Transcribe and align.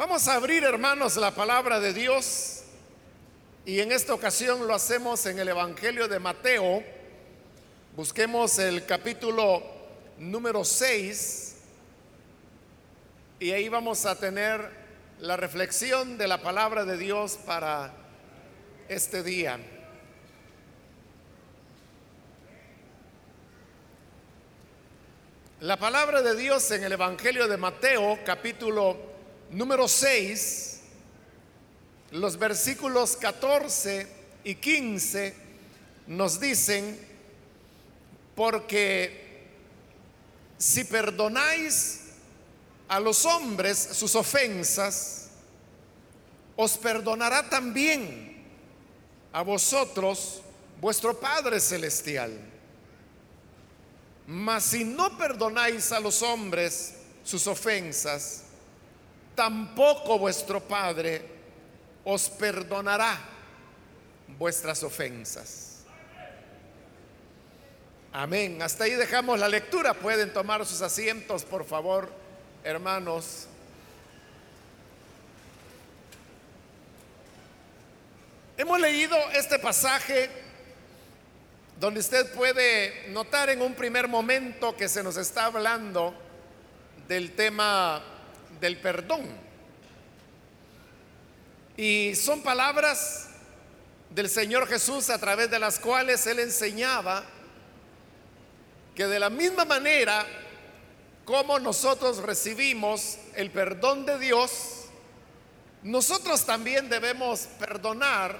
Vamos 0.00 0.28
a 0.28 0.36
abrir, 0.36 0.64
hermanos, 0.64 1.18
la 1.18 1.30
palabra 1.30 1.78
de 1.78 1.92
Dios 1.92 2.62
y 3.66 3.80
en 3.80 3.92
esta 3.92 4.14
ocasión 4.14 4.66
lo 4.66 4.72
hacemos 4.72 5.26
en 5.26 5.38
el 5.38 5.48
Evangelio 5.48 6.08
de 6.08 6.18
Mateo. 6.18 6.82
Busquemos 7.94 8.58
el 8.58 8.86
capítulo 8.86 9.62
número 10.16 10.64
6 10.64 11.54
y 13.40 13.50
ahí 13.50 13.68
vamos 13.68 14.06
a 14.06 14.18
tener 14.18 14.70
la 15.18 15.36
reflexión 15.36 16.16
de 16.16 16.28
la 16.28 16.40
palabra 16.40 16.86
de 16.86 16.96
Dios 16.96 17.38
para 17.44 17.92
este 18.88 19.22
día. 19.22 19.58
La 25.60 25.76
palabra 25.76 26.22
de 26.22 26.34
Dios 26.36 26.70
en 26.70 26.84
el 26.84 26.92
Evangelio 26.92 27.46
de 27.48 27.58
Mateo, 27.58 28.18
capítulo 28.24 29.09
número 29.50 29.88
6, 29.88 30.80
los 32.12 32.38
versículos 32.38 33.16
14 33.16 34.06
y 34.44 34.54
15 34.54 35.34
nos 36.06 36.40
dicen, 36.40 36.98
porque 38.34 39.48
si 40.58 40.84
perdonáis 40.84 42.00
a 42.88 43.00
los 43.00 43.24
hombres 43.24 43.78
sus 43.92 44.14
ofensas, 44.14 45.28
os 46.56 46.76
perdonará 46.76 47.48
también 47.48 48.44
a 49.32 49.42
vosotros 49.42 50.42
vuestro 50.80 51.18
Padre 51.18 51.60
Celestial. 51.60 52.32
Mas 54.26 54.64
si 54.64 54.84
no 54.84 55.16
perdonáis 55.16 55.92
a 55.92 56.00
los 56.00 56.22
hombres 56.22 56.94
sus 57.24 57.46
ofensas, 57.46 58.44
tampoco 59.40 60.18
vuestro 60.18 60.60
Padre 60.60 61.24
os 62.04 62.28
perdonará 62.28 63.18
vuestras 64.36 64.82
ofensas. 64.82 65.78
Amén. 68.12 68.60
Hasta 68.60 68.84
ahí 68.84 68.90
dejamos 68.90 69.38
la 69.38 69.48
lectura. 69.48 69.94
Pueden 69.94 70.30
tomar 70.30 70.66
sus 70.66 70.82
asientos, 70.82 71.46
por 71.46 71.64
favor, 71.64 72.12
hermanos. 72.64 73.46
Hemos 78.58 78.78
leído 78.78 79.16
este 79.32 79.58
pasaje 79.58 80.28
donde 81.78 82.00
usted 82.00 82.30
puede 82.34 83.08
notar 83.08 83.48
en 83.48 83.62
un 83.62 83.72
primer 83.72 84.06
momento 84.06 84.76
que 84.76 84.86
se 84.86 85.02
nos 85.02 85.16
está 85.16 85.46
hablando 85.46 86.12
del 87.08 87.32
tema 87.32 88.02
del 88.60 88.78
perdón. 88.78 89.26
Y 91.76 92.14
son 92.14 92.42
palabras 92.42 93.28
del 94.10 94.28
Señor 94.28 94.66
Jesús 94.66 95.08
a 95.08 95.18
través 95.18 95.50
de 95.50 95.58
las 95.58 95.78
cuales 95.78 96.26
Él 96.26 96.40
enseñaba 96.40 97.24
que 98.94 99.06
de 99.06 99.18
la 99.18 99.30
misma 99.30 99.64
manera 99.64 100.26
como 101.24 101.58
nosotros 101.58 102.18
recibimos 102.18 103.18
el 103.36 103.50
perdón 103.50 104.04
de 104.04 104.18
Dios, 104.18 104.86
nosotros 105.82 106.44
también 106.44 106.88
debemos 106.88 107.46
perdonar 107.58 108.36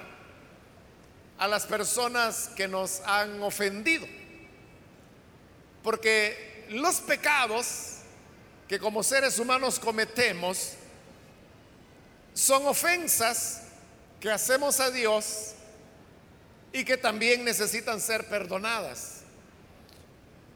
a 1.37 1.47
las 1.47 1.65
personas 1.65 2.49
que 2.55 2.67
nos 2.67 2.99
han 3.05 3.41
ofendido. 3.41 4.05
Porque 5.81 6.67
los 6.69 6.95
pecados 6.97 8.00
que 8.71 8.79
como 8.79 9.03
seres 9.03 9.37
humanos 9.37 9.77
cometemos 9.77 10.75
son 12.33 12.65
ofensas 12.67 13.63
que 14.17 14.31
hacemos 14.31 14.79
a 14.79 14.89
Dios 14.89 15.55
y 16.71 16.85
que 16.85 16.95
también 16.95 17.43
necesitan 17.43 17.99
ser 17.99 18.29
perdonadas. 18.29 19.23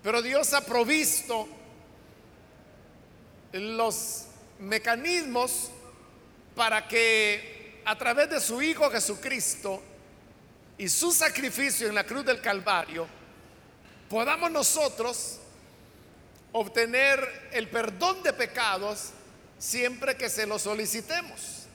Pero 0.01 0.21
Dios 0.21 0.53
ha 0.53 0.61
provisto 0.61 1.45
los 3.51 4.27
mecanismos 4.59 5.69
para 6.55 6.87
que 6.87 7.81
a 7.83 7.97
través 7.97 8.29
de 8.29 8.39
su 8.39 8.61
Hijo 8.61 8.89
Jesucristo 8.91 9.83
y 10.77 10.87
su 10.87 11.11
sacrificio 11.11 11.89
en 11.89 11.95
la 11.95 12.05
cruz 12.05 12.23
del 12.23 12.39
Calvario, 12.39 13.07
podamos 14.07 14.49
nosotros 14.51 15.41
obtener 16.57 17.49
el 17.51 17.67
perdón 17.67 18.23
de 18.23 18.31
pecados 18.31 19.09
siempre 19.59 20.15
que 20.15 20.29
se 20.29 20.47
lo 20.47 20.57
solicitemos. 20.57 21.65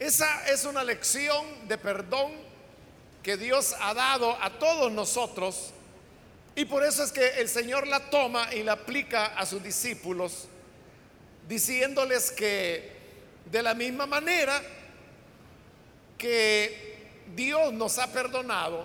Esa 0.00 0.48
es 0.48 0.64
una 0.64 0.82
lección 0.82 1.68
de 1.68 1.78
perdón 1.78 2.32
que 3.22 3.36
Dios 3.36 3.76
ha 3.80 3.94
dado 3.94 4.36
a 4.42 4.58
todos 4.58 4.90
nosotros 4.90 5.70
y 6.56 6.64
por 6.64 6.82
eso 6.84 7.04
es 7.04 7.12
que 7.12 7.28
el 7.40 7.48
Señor 7.48 7.86
la 7.86 8.10
toma 8.10 8.52
y 8.52 8.64
la 8.64 8.72
aplica 8.72 9.26
a 9.26 9.46
sus 9.46 9.62
discípulos, 9.62 10.48
diciéndoles 11.48 12.32
que 12.32 12.90
de 13.44 13.62
la 13.62 13.74
misma 13.74 14.06
manera 14.06 14.60
que 16.18 17.22
Dios 17.36 17.72
nos 17.72 17.98
ha 17.98 18.12
perdonado, 18.12 18.84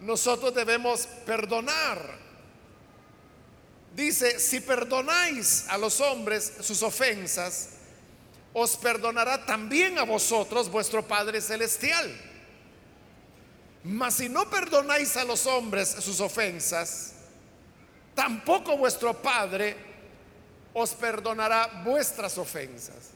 nosotros 0.00 0.52
debemos 0.52 1.06
perdonar. 1.24 2.21
Dice, 3.94 4.38
si 4.40 4.60
perdonáis 4.60 5.66
a 5.68 5.76
los 5.76 6.00
hombres 6.00 6.52
sus 6.60 6.82
ofensas, 6.82 7.70
os 8.54 8.76
perdonará 8.76 9.44
también 9.44 9.98
a 9.98 10.04
vosotros 10.04 10.70
vuestro 10.70 11.06
Padre 11.06 11.40
Celestial. 11.40 12.10
Mas 13.84 14.14
si 14.14 14.28
no 14.28 14.48
perdonáis 14.48 15.16
a 15.16 15.24
los 15.24 15.46
hombres 15.46 15.88
sus 15.88 16.20
ofensas, 16.20 17.14
tampoco 18.14 18.76
vuestro 18.76 19.20
Padre 19.20 19.76
os 20.72 20.94
perdonará 20.94 21.82
vuestras 21.84 22.38
ofensas. 22.38 23.10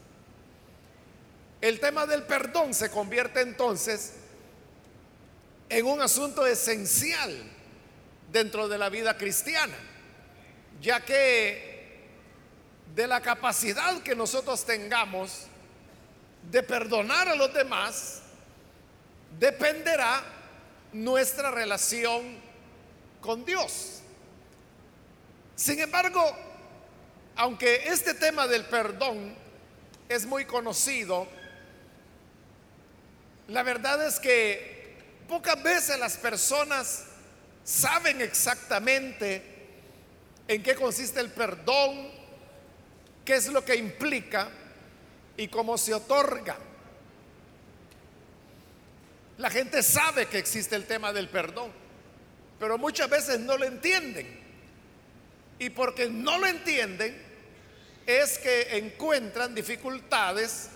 El 1.60 1.80
tema 1.80 2.06
del 2.06 2.24
perdón 2.24 2.74
se 2.74 2.90
convierte 2.90 3.40
entonces 3.40 4.12
en 5.68 5.86
un 5.86 6.00
asunto 6.00 6.46
esencial 6.46 7.34
dentro 8.30 8.68
de 8.68 8.78
la 8.78 8.88
vida 8.88 9.16
cristiana, 9.16 9.76
ya 10.80 11.04
que 11.04 11.76
de 12.94 13.06
la 13.06 13.20
capacidad 13.20 14.00
que 14.02 14.14
nosotros 14.14 14.64
tengamos 14.64 15.46
de 16.50 16.62
perdonar 16.62 17.28
a 17.28 17.34
los 17.34 17.52
demás 17.52 18.22
dependerá 19.38 20.22
nuestra 20.92 21.50
relación 21.50 22.38
con 23.20 23.44
Dios. 23.44 24.00
Sin 25.54 25.80
embargo, 25.80 26.22
aunque 27.36 27.88
este 27.88 28.14
tema 28.14 28.46
del 28.46 28.64
perdón 28.64 29.34
es 30.08 30.24
muy 30.24 30.44
conocido, 30.44 31.26
la 33.48 33.62
verdad 33.62 34.06
es 34.06 34.18
que 34.18 34.96
pocas 35.28 35.62
veces 35.62 35.98
las 35.98 36.16
personas 36.16 37.04
saben 37.64 38.20
exactamente 38.20 39.55
en 40.48 40.62
qué 40.62 40.74
consiste 40.74 41.20
el 41.20 41.30
perdón, 41.30 42.10
qué 43.24 43.34
es 43.34 43.48
lo 43.48 43.64
que 43.64 43.76
implica 43.76 44.48
y 45.36 45.48
cómo 45.48 45.76
se 45.76 45.94
otorga. 45.94 46.56
La 49.38 49.50
gente 49.50 49.82
sabe 49.82 50.26
que 50.26 50.38
existe 50.38 50.76
el 50.76 50.86
tema 50.86 51.12
del 51.12 51.28
perdón, 51.28 51.70
pero 52.58 52.78
muchas 52.78 53.10
veces 53.10 53.40
no 53.40 53.56
lo 53.58 53.64
entienden. 53.64 54.44
Y 55.58 55.70
porque 55.70 56.08
no 56.08 56.38
lo 56.38 56.46
entienden 56.46 57.22
es 58.06 58.38
que 58.38 58.76
encuentran 58.78 59.54
dificultades 59.54 60.70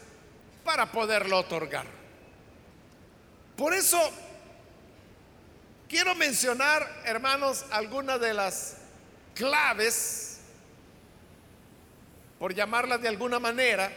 para 0.64 0.90
poderlo 0.90 1.38
otorgar. 1.38 1.86
Por 3.56 3.74
eso 3.74 3.98
quiero 5.88 6.14
mencionar, 6.14 7.02
hermanos, 7.04 7.64
algunas 7.70 8.20
de 8.20 8.34
las 8.34 8.79
claves, 9.34 10.40
por 12.38 12.54
llamarlas 12.54 13.02
de 13.02 13.08
alguna 13.08 13.38
manera, 13.38 13.92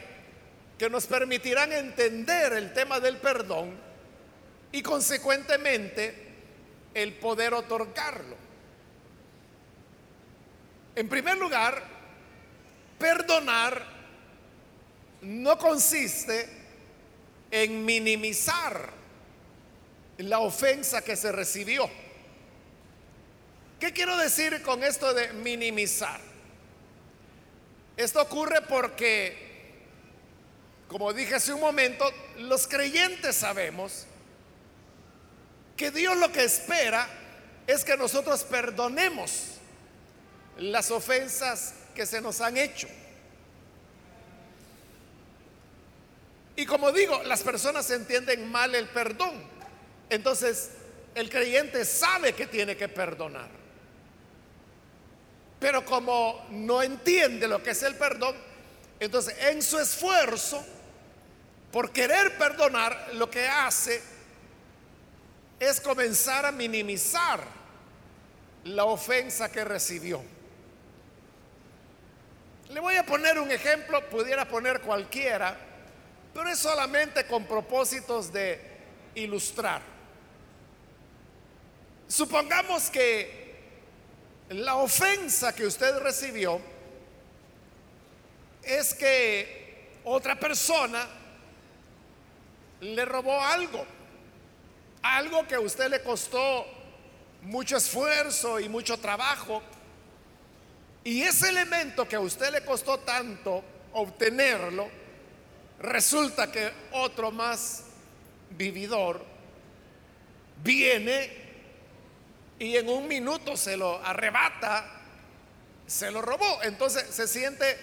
que 0.78 0.90
nos 0.90 1.06
permitirán 1.08 1.72
entender 1.72 2.54
el 2.54 2.74
tema 2.74 3.00
del 3.00 3.18
perdón 3.18 3.78
y 4.72 4.82
consecuentemente 4.82 6.14
el 6.94 7.14
poder 7.14 7.54
otorgarlo. 7.54 8.36
En 10.96 11.08
primer 11.10 11.38
lugar, 11.38 11.82
perdonar 13.00 13.84
no 15.22 15.58
consiste 15.58 16.50
en 17.50 17.86
minimizar 17.86 18.92
la 20.18 20.40
ofensa 20.40 21.04
que 21.04 21.16
se 21.16 21.32
recibió. 21.32 21.90
¿Qué 23.84 23.92
quiero 23.92 24.16
decir 24.16 24.62
con 24.62 24.82
esto 24.82 25.14
de 25.14 25.34
minimizar? 25.34 26.22
Esto 27.98 28.22
ocurre 28.22 28.62
porque, 28.62 29.36
como 30.88 31.12
dije 31.12 31.36
hace 31.36 31.52
un 31.52 31.60
momento, 31.60 32.10
los 32.38 32.66
creyentes 32.66 33.36
sabemos 33.36 34.06
que 35.76 35.92
Dios 35.92 36.16
lo 36.16 36.32
que 36.32 36.46
espera 36.46 37.10
es 37.68 37.84
que 37.84 37.98
nosotros 37.98 38.46
perdonemos 38.46 39.56
las 40.60 40.90
ofensas 40.90 41.74
que 41.94 42.06
se 42.06 42.22
nos 42.22 42.40
han 42.40 42.56
hecho. 42.56 42.88
Y 46.56 46.66
como 46.66 46.94
digo, 46.94 47.22
las 47.24 47.44
personas 47.44 47.92
entienden 47.92 48.50
mal 48.50 48.76
el 48.76 48.88
perdón. 48.88 49.44
Entonces, 50.10 50.70
el 51.16 51.30
creyente 51.30 51.84
sabe 51.84 52.32
que 52.32 52.48
tiene 52.48 52.78
que 52.78 52.88
perdonar. 52.88 53.63
Pero 55.64 55.86
como 55.86 56.46
no 56.50 56.84
entiende 56.84 57.48
lo 57.48 57.64
que 57.64 57.70
es 57.70 57.82
el 57.84 57.96
perdón, 57.96 58.36
entonces 59.00 59.34
en 59.44 59.62
su 59.62 59.80
esfuerzo 59.80 60.62
por 61.72 61.92
querer 61.92 62.38
perdonar, 62.38 63.12
lo 63.14 63.30
que 63.30 63.48
hace 63.48 64.02
es 65.62 65.80
comenzar 65.80 66.46
a 66.46 66.52
minimizar 66.52 67.40
la 68.66 68.84
ofensa 68.84 69.50
que 69.50 69.64
recibió. 69.64 70.22
Le 72.68 72.82
voy 72.82 72.98
a 72.98 73.06
poner 73.06 73.40
un 73.40 73.50
ejemplo, 73.50 74.10
pudiera 74.10 74.46
poner 74.46 74.82
cualquiera, 74.82 75.56
pero 76.34 76.50
es 76.50 76.60
solamente 76.60 77.26
con 77.26 77.46
propósitos 77.46 78.34
de 78.34 78.60
ilustrar. 79.16 79.82
Supongamos 82.10 82.90
que 82.90 83.43
la 84.54 84.76
ofensa 84.76 85.54
que 85.54 85.66
usted 85.66 85.98
recibió 86.00 86.62
es 88.62 88.94
que 88.94 90.00
otra 90.04 90.40
persona 90.40 91.08
le 92.82 93.06
robó 93.06 93.42
algo, 93.42 93.86
algo 95.02 95.48
que 95.48 95.56
a 95.56 95.60
usted 95.60 95.90
le 95.90 96.02
costó 96.02 96.66
mucho 97.42 97.78
esfuerzo 97.78 98.60
y 98.60 98.70
mucho 98.70 98.98
trabajo, 98.98 99.62
y 101.04 101.22
ese 101.24 101.50
elemento 101.50 102.08
que 102.08 102.16
a 102.16 102.22
usted 102.22 102.52
le 102.52 102.64
costó 102.64 103.00
tanto 103.00 103.64
obtenerlo, 103.94 104.88
resulta 105.80 106.52
que 106.52 106.72
otro 106.92 107.32
más 107.32 107.86
vividor 108.52 109.26
viene 110.64 111.43
y 112.64 112.78
en 112.78 112.88
un 112.88 113.10
minuto 113.10 113.58
se 113.58 113.76
lo 113.76 114.02
arrebata, 114.06 114.86
se 115.86 116.10
lo 116.12 116.22
robó. 116.22 116.64
Entonces 116.64 117.14
se 117.14 117.28
siente 117.28 117.78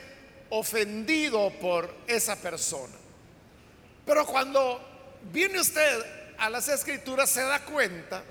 ofendido 0.49 1.51
por 1.61 1.95
esa 2.07 2.37
persona. 2.37 2.97
Pero 4.07 4.25
cuando 4.25 5.19
viene 5.31 5.61
usted 5.61 6.35
a 6.39 6.49
las 6.49 6.67
escrituras 6.69 7.29
se 7.29 7.43
da 7.43 7.63
cuenta 7.67 8.23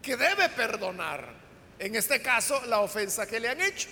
que 0.00 0.16
debe 0.16 0.48
perdonar, 0.48 1.28
en 1.78 1.94
este 1.94 2.22
caso, 2.22 2.64
la 2.64 2.80
ofensa 2.80 3.26
que 3.26 3.38
le 3.38 3.50
han 3.50 3.60
hecho. 3.60 3.88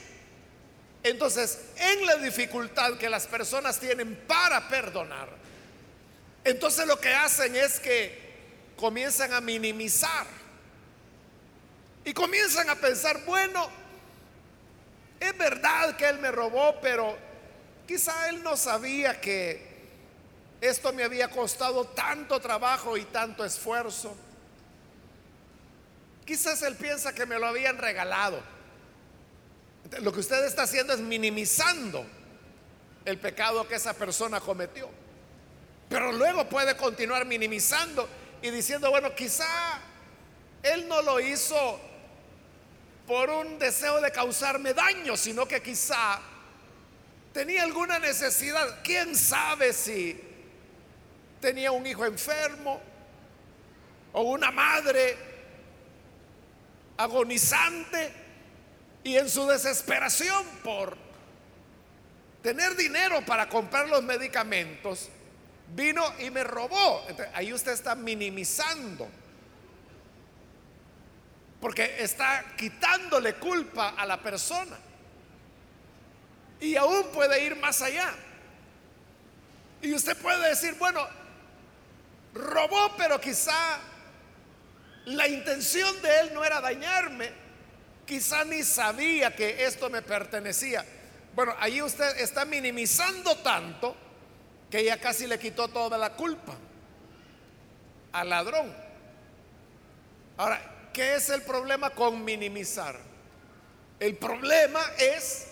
Entonces, 1.02 1.60
en 1.76 2.06
la 2.06 2.16
dificultad 2.16 2.96
que 2.96 3.10
las 3.10 3.26
personas 3.26 3.78
tienen 3.78 4.16
para 4.26 4.68
perdonar, 4.68 5.28
entonces 6.44 6.86
lo 6.86 6.98
que 6.98 7.12
hacen 7.12 7.54
es 7.54 7.78
que 7.78 8.24
comienzan 8.76 9.34
a 9.34 9.42
minimizar 9.42 10.45
y 12.06 12.14
comienzan 12.14 12.70
a 12.70 12.76
pensar, 12.76 13.24
bueno, 13.24 13.68
es 15.18 15.36
verdad 15.36 15.96
que 15.96 16.06
él 16.06 16.20
me 16.20 16.30
robó, 16.30 16.80
pero 16.80 17.18
quizá 17.84 18.28
él 18.28 18.44
no 18.44 18.56
sabía 18.56 19.20
que 19.20 19.60
esto 20.60 20.92
me 20.92 21.02
había 21.02 21.28
costado 21.28 21.84
tanto 21.84 22.38
trabajo 22.38 22.96
y 22.96 23.02
tanto 23.06 23.44
esfuerzo. 23.44 24.14
Quizás 26.24 26.62
él 26.62 26.76
piensa 26.76 27.12
que 27.12 27.26
me 27.26 27.40
lo 27.40 27.46
habían 27.48 27.76
regalado. 27.76 28.40
Lo 30.00 30.12
que 30.12 30.20
usted 30.20 30.44
está 30.44 30.62
haciendo 30.62 30.92
es 30.92 31.00
minimizando 31.00 32.06
el 33.04 33.18
pecado 33.18 33.66
que 33.66 33.74
esa 33.74 33.94
persona 33.94 34.38
cometió. 34.38 34.88
Pero 35.88 36.12
luego 36.12 36.48
puede 36.48 36.76
continuar 36.76 37.24
minimizando 37.24 38.08
y 38.42 38.50
diciendo, 38.50 38.90
bueno, 38.90 39.12
quizá 39.12 39.80
él 40.62 40.86
no 40.86 41.02
lo 41.02 41.18
hizo 41.18 41.80
por 43.06 43.30
un 43.30 43.58
deseo 43.58 44.00
de 44.00 44.10
causarme 44.10 44.74
daño, 44.74 45.16
sino 45.16 45.46
que 45.46 45.62
quizá 45.62 46.20
tenía 47.32 47.62
alguna 47.62 47.98
necesidad. 47.98 48.80
¿Quién 48.82 49.14
sabe 49.14 49.72
si 49.72 50.20
tenía 51.40 51.70
un 51.70 51.86
hijo 51.86 52.04
enfermo 52.04 52.80
o 54.12 54.22
una 54.22 54.50
madre 54.50 55.16
agonizante? 56.96 58.24
Y 59.04 59.16
en 59.16 59.30
su 59.30 59.46
desesperación 59.46 60.44
por 60.64 60.96
tener 62.42 62.74
dinero 62.74 63.24
para 63.24 63.48
comprar 63.48 63.88
los 63.88 64.02
medicamentos, 64.02 65.08
vino 65.74 66.04
y 66.18 66.30
me 66.30 66.42
robó. 66.42 67.04
ahí 67.34 67.52
usted 67.52 67.72
está 67.72 67.94
minimizando. 67.94 69.08
Porque 71.60 71.96
está 71.98 72.44
quitándole 72.56 73.34
culpa 73.34 73.90
a 73.90 74.06
la 74.06 74.20
persona. 74.20 74.76
Y 76.60 76.76
aún 76.76 77.08
puede 77.12 77.44
ir 77.44 77.56
más 77.56 77.82
allá. 77.82 78.12
Y 79.82 79.92
usted 79.92 80.16
puede 80.16 80.48
decir, 80.48 80.74
bueno, 80.78 81.06
robó, 82.34 82.94
pero 82.96 83.20
quizá 83.20 83.78
la 85.06 85.28
intención 85.28 86.00
de 86.02 86.20
él 86.20 86.34
no 86.34 86.44
era 86.44 86.60
dañarme 86.60 87.46
Quizá 88.06 88.44
ni 88.44 88.62
sabía 88.62 89.34
que 89.34 89.64
esto 89.64 89.90
me 89.90 90.00
pertenecía. 90.00 90.84
Bueno, 91.34 91.54
ahí 91.58 91.82
usted 91.82 92.18
está 92.20 92.44
minimizando 92.44 93.36
tanto 93.38 93.96
que 94.70 94.84
ya 94.84 94.98
casi 95.00 95.26
le 95.26 95.38
quitó 95.40 95.66
toda 95.68 95.98
la 95.98 96.12
culpa 96.12 96.54
al 98.12 98.28
ladrón. 98.30 98.72
Ahora, 100.36 100.60
¿qué 100.96 101.16
es 101.16 101.28
el 101.28 101.42
problema 101.42 101.90
con 101.90 102.24
minimizar? 102.24 102.98
El 104.00 104.16
problema 104.16 104.80
es 104.96 105.46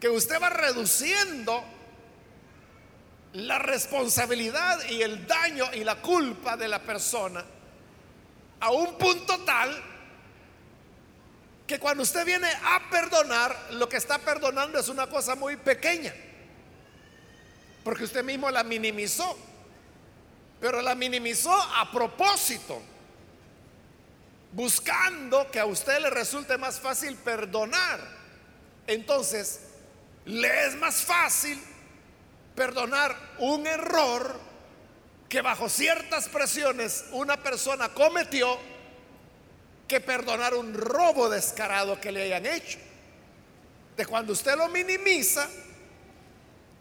que 0.00 0.08
usted 0.08 0.42
va 0.42 0.50
reduciendo 0.50 1.62
la 3.34 3.60
responsabilidad 3.60 4.84
y 4.88 5.02
el 5.02 5.24
daño 5.28 5.72
y 5.72 5.84
la 5.84 6.02
culpa 6.02 6.56
de 6.56 6.66
la 6.66 6.82
persona 6.82 7.44
a 8.58 8.72
un 8.72 8.98
punto 8.98 9.38
tal 9.44 9.80
que 11.64 11.78
cuando 11.78 12.02
usted 12.02 12.26
viene 12.26 12.48
a 12.48 12.90
perdonar, 12.90 13.56
lo 13.70 13.88
que 13.88 13.98
está 13.98 14.18
perdonando 14.18 14.80
es 14.80 14.88
una 14.88 15.06
cosa 15.06 15.36
muy 15.36 15.56
pequeña. 15.56 16.12
Porque 17.84 18.02
usted 18.02 18.24
mismo 18.24 18.50
la 18.50 18.64
minimizó. 18.64 19.38
Pero 20.60 20.82
la 20.82 20.96
minimizó 20.96 21.52
a 21.52 21.90
propósito. 21.92 22.82
Buscando 24.56 25.50
que 25.50 25.60
a 25.60 25.66
usted 25.66 26.00
le 26.00 26.08
resulte 26.08 26.56
más 26.56 26.80
fácil 26.80 27.14
perdonar. 27.16 28.00
Entonces, 28.86 29.60
le 30.24 30.66
es 30.66 30.74
más 30.76 31.02
fácil 31.02 31.62
perdonar 32.54 33.14
un 33.38 33.66
error 33.66 34.40
que 35.28 35.42
bajo 35.42 35.68
ciertas 35.68 36.30
presiones 36.30 37.04
una 37.12 37.36
persona 37.36 37.90
cometió 37.90 38.58
que 39.86 40.00
perdonar 40.00 40.54
un 40.54 40.72
robo 40.72 41.28
descarado 41.28 42.00
que 42.00 42.10
le 42.10 42.22
hayan 42.22 42.46
hecho. 42.46 42.78
De 43.94 44.06
cuando 44.06 44.32
usted 44.32 44.56
lo 44.56 44.70
minimiza, 44.70 45.50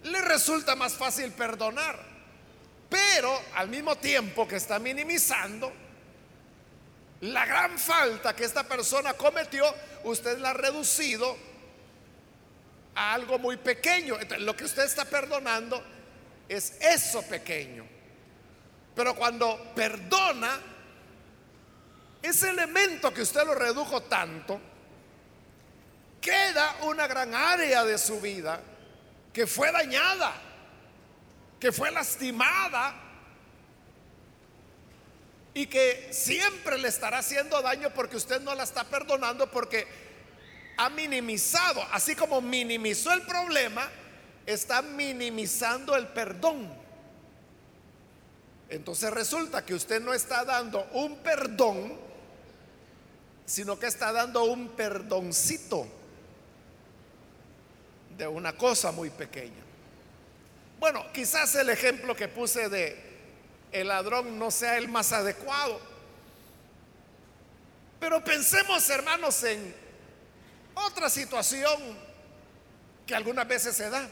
le 0.03 0.22
resulta 0.22 0.77
más 0.77 0.94
fácil 0.94 1.34
perdonar. 1.34 2.00
Pero 2.88 3.38
al 3.55 3.67
mismo 3.67 3.98
tiempo 3.98 4.48
que 4.48 4.55
está 4.55 4.79
minimizando, 4.79 5.74
la 7.22 7.45
gran 7.45 7.77
falta 7.77 8.36
que 8.36 8.43
esta 8.43 8.63
persona 8.63 9.13
cometió, 9.13 9.65
usted 10.03 10.38
la 10.39 10.50
ha 10.50 10.53
reducido 10.53 11.38
a 12.93 13.13
algo 13.13 13.39
muy 13.39 13.57
pequeño. 13.57 14.17
lo 14.39 14.55
que 14.55 14.65
usted 14.65 14.84
está 14.84 15.05
perdonando 15.05 15.84
es 16.48 16.77
eso 16.81 17.22
pequeño. 17.24 17.86
Pero 18.95 19.15
cuando 19.15 19.74
perdona, 19.75 20.60
ese 22.22 22.50
elemento 22.50 23.13
que 23.13 23.22
usted 23.22 23.45
lo 23.45 23.55
redujo 23.55 24.03
tanto, 24.03 24.60
queda 26.22 26.77
una 26.84 27.07
gran 27.07 27.34
área 27.34 27.84
de 27.84 27.98
su 27.98 28.19
vida 28.19 28.60
que 29.31 29.45
fue 29.45 29.72
dañada, 29.72 30.34
que 31.60 31.72
fue 31.72 31.91
lastimada 31.91 33.04
y 35.55 35.67
que 35.67 36.09
siempre 36.12 36.77
le 36.77 36.89
estará 36.89 37.19
haciendo 37.19 37.62
daño 37.62 37.89
porque 37.95 38.17
usted 38.17 38.41
no 38.41 38.53
la 38.53 38.63
está 38.63 38.83
perdonando 38.83 39.50
porque 39.50 39.88
ha 40.75 40.89
minimizado, 40.89 41.81
así 41.93 42.13
como 42.13 42.41
minimizó 42.41 43.13
el 43.13 43.21
problema, 43.21 43.89
está 44.45 44.81
minimizando 44.81 45.95
el 45.95 46.09
perdón. 46.09 46.69
Entonces 48.69 49.09
resulta 49.12 49.65
que 49.65 49.74
usted 49.74 50.01
no 50.01 50.13
está 50.13 50.43
dando 50.43 50.89
un 50.91 51.19
perdón, 51.19 51.97
sino 53.45 53.79
que 53.79 53.88
está 53.88 54.12
dando 54.12 54.43
un 54.43 54.67
perdoncito 54.75 55.88
de 58.17 58.27
una 58.27 58.57
cosa 58.57 58.91
muy 58.91 59.09
pequeña. 59.09 59.63
Bueno, 60.81 61.05
quizás 61.13 61.55
el 61.55 61.69
ejemplo 61.69 62.13
que 62.13 62.27
puse 62.27 62.67
de 62.67 63.04
el 63.75 63.89
ladrón 63.89 64.39
no 64.39 64.51
sea 64.51 64.77
el 64.77 64.88
más 64.88 65.12
adecuado. 65.12 65.79
Pero 68.00 68.24
pensemos, 68.24 68.89
hermanos, 68.89 69.44
en 69.44 69.75
otra 70.74 71.10
situación 71.10 71.77
que 73.05 73.15
algunas 73.15 73.48
veces 73.48 73.75
se 73.75 73.89
da. 73.89 74.08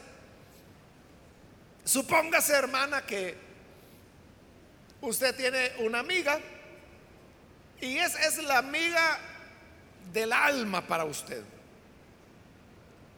Supóngase, 1.85 2.53
hermana, 2.53 3.05
que 3.05 3.37
usted 5.01 5.35
tiene 5.35 5.73
una 5.79 5.99
amiga 5.99 6.39
y 7.79 7.97
es, 7.97 8.15
es 8.15 8.37
la 8.43 8.57
amiga 8.57 9.19
del 10.11 10.33
alma 10.33 10.85
para 10.85 11.05
usted. 11.05 11.43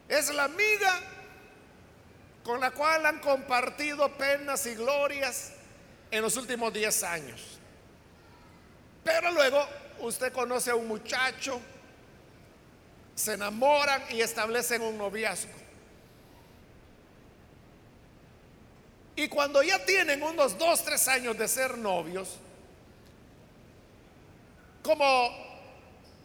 Es 0.07 0.33
la 0.33 0.43
amiga 0.43 0.99
con 2.43 2.59
la 2.59 2.69
cual 2.71 3.05
han 3.07 3.19
compartido 3.19 4.15
penas 4.17 4.67
y 4.67 4.75
glorias 4.75 5.54
en 6.11 6.21
los 6.21 6.37
últimos 6.37 6.73
10 6.73 7.03
años. 7.03 7.41
Pero 9.03 9.31
luego 9.31 9.65
usted 9.99 10.31
conoce 10.33 10.71
a 10.71 10.75
un 10.75 10.87
muchacho, 10.87 11.61
se 13.13 13.33
enamoran 13.33 14.03
y 14.09 14.21
establecen 14.21 14.81
un 14.81 14.97
noviazgo. 14.97 15.53
Y 19.15 19.27
cuando 19.29 19.63
ya 19.63 19.83
tienen 19.85 20.21
unos 20.23 20.57
2, 20.57 20.83
3 20.83 21.07
años 21.07 21.37
de 21.37 21.47
ser 21.47 21.77
novios, 21.77 22.37
como 24.83 25.45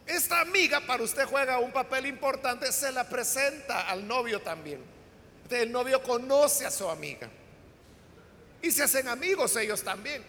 esta 0.06 0.40
amiga 0.40 0.80
para 0.80 1.02
usted 1.02 1.24
juega 1.24 1.60
un 1.60 1.72
papel 1.72 2.06
importante, 2.06 2.72
se 2.72 2.90
la 2.90 3.08
presenta 3.08 3.88
al 3.88 4.06
novio 4.06 4.40
también. 4.40 4.82
el 5.50 5.72
novio 5.72 6.02
conoce 6.02 6.66
a 6.66 6.70
su 6.70 6.88
amiga. 6.88 7.28
Y 8.62 8.70
se 8.70 8.82
hacen 8.82 9.08
amigos 9.08 9.56
ellos 9.56 9.82
también. 9.82 10.24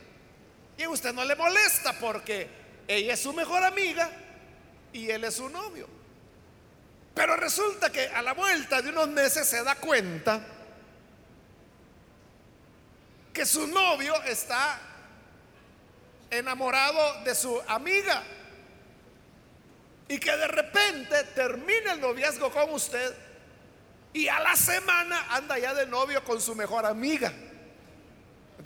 Y 0.78 0.88
usted 0.88 1.14
no 1.14 1.24
le 1.26 1.36
molesta 1.36 1.94
porque 2.00 2.50
ella 2.88 3.14
es 3.14 3.20
su 3.22 3.34
mejor 3.34 3.64
amiga 3.64 4.10
y 4.94 5.10
él 5.10 5.24
es 5.24 5.36
su 5.36 5.50
novio. 5.50 5.88
Pero 7.14 7.36
resulta 7.36 7.92
que 7.92 8.08
a 8.08 8.22
la 8.22 8.34
vuelta 8.34 8.82
de 8.82 8.90
unos 8.90 9.10
meses 9.10 9.48
se 9.48 9.64
da 9.64 9.76
cuenta 9.76 10.42
que 13.34 13.46
su 13.46 13.68
novio 13.68 14.14
está 14.24 14.80
enamorado 16.30 17.24
de 17.24 17.36
su 17.36 17.62
amiga 17.68 18.24
y 20.08 20.20
que 20.20 20.36
de 20.36 20.48
repente 20.48 21.24
termina 21.36 21.94
el 21.94 22.02
noviazgo 22.02 22.52
con 22.52 22.72
usted 22.72 23.16
y 24.14 24.28
a 24.28 24.40
la 24.40 24.56
semana 24.56 25.28
anda 25.30 25.58
ya 25.58 25.74
de 25.74 25.86
novio 25.88 26.24
con 26.24 26.42
su 26.42 26.56
mejor 26.56 26.86
amiga. 26.86 27.32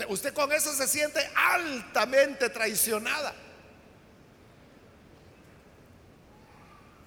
Usted 0.10 0.34
con 0.34 0.52
eso 0.52 0.74
se 0.74 0.88
siente 0.88 1.20
altamente 1.36 2.50
traicionada. 2.50 3.34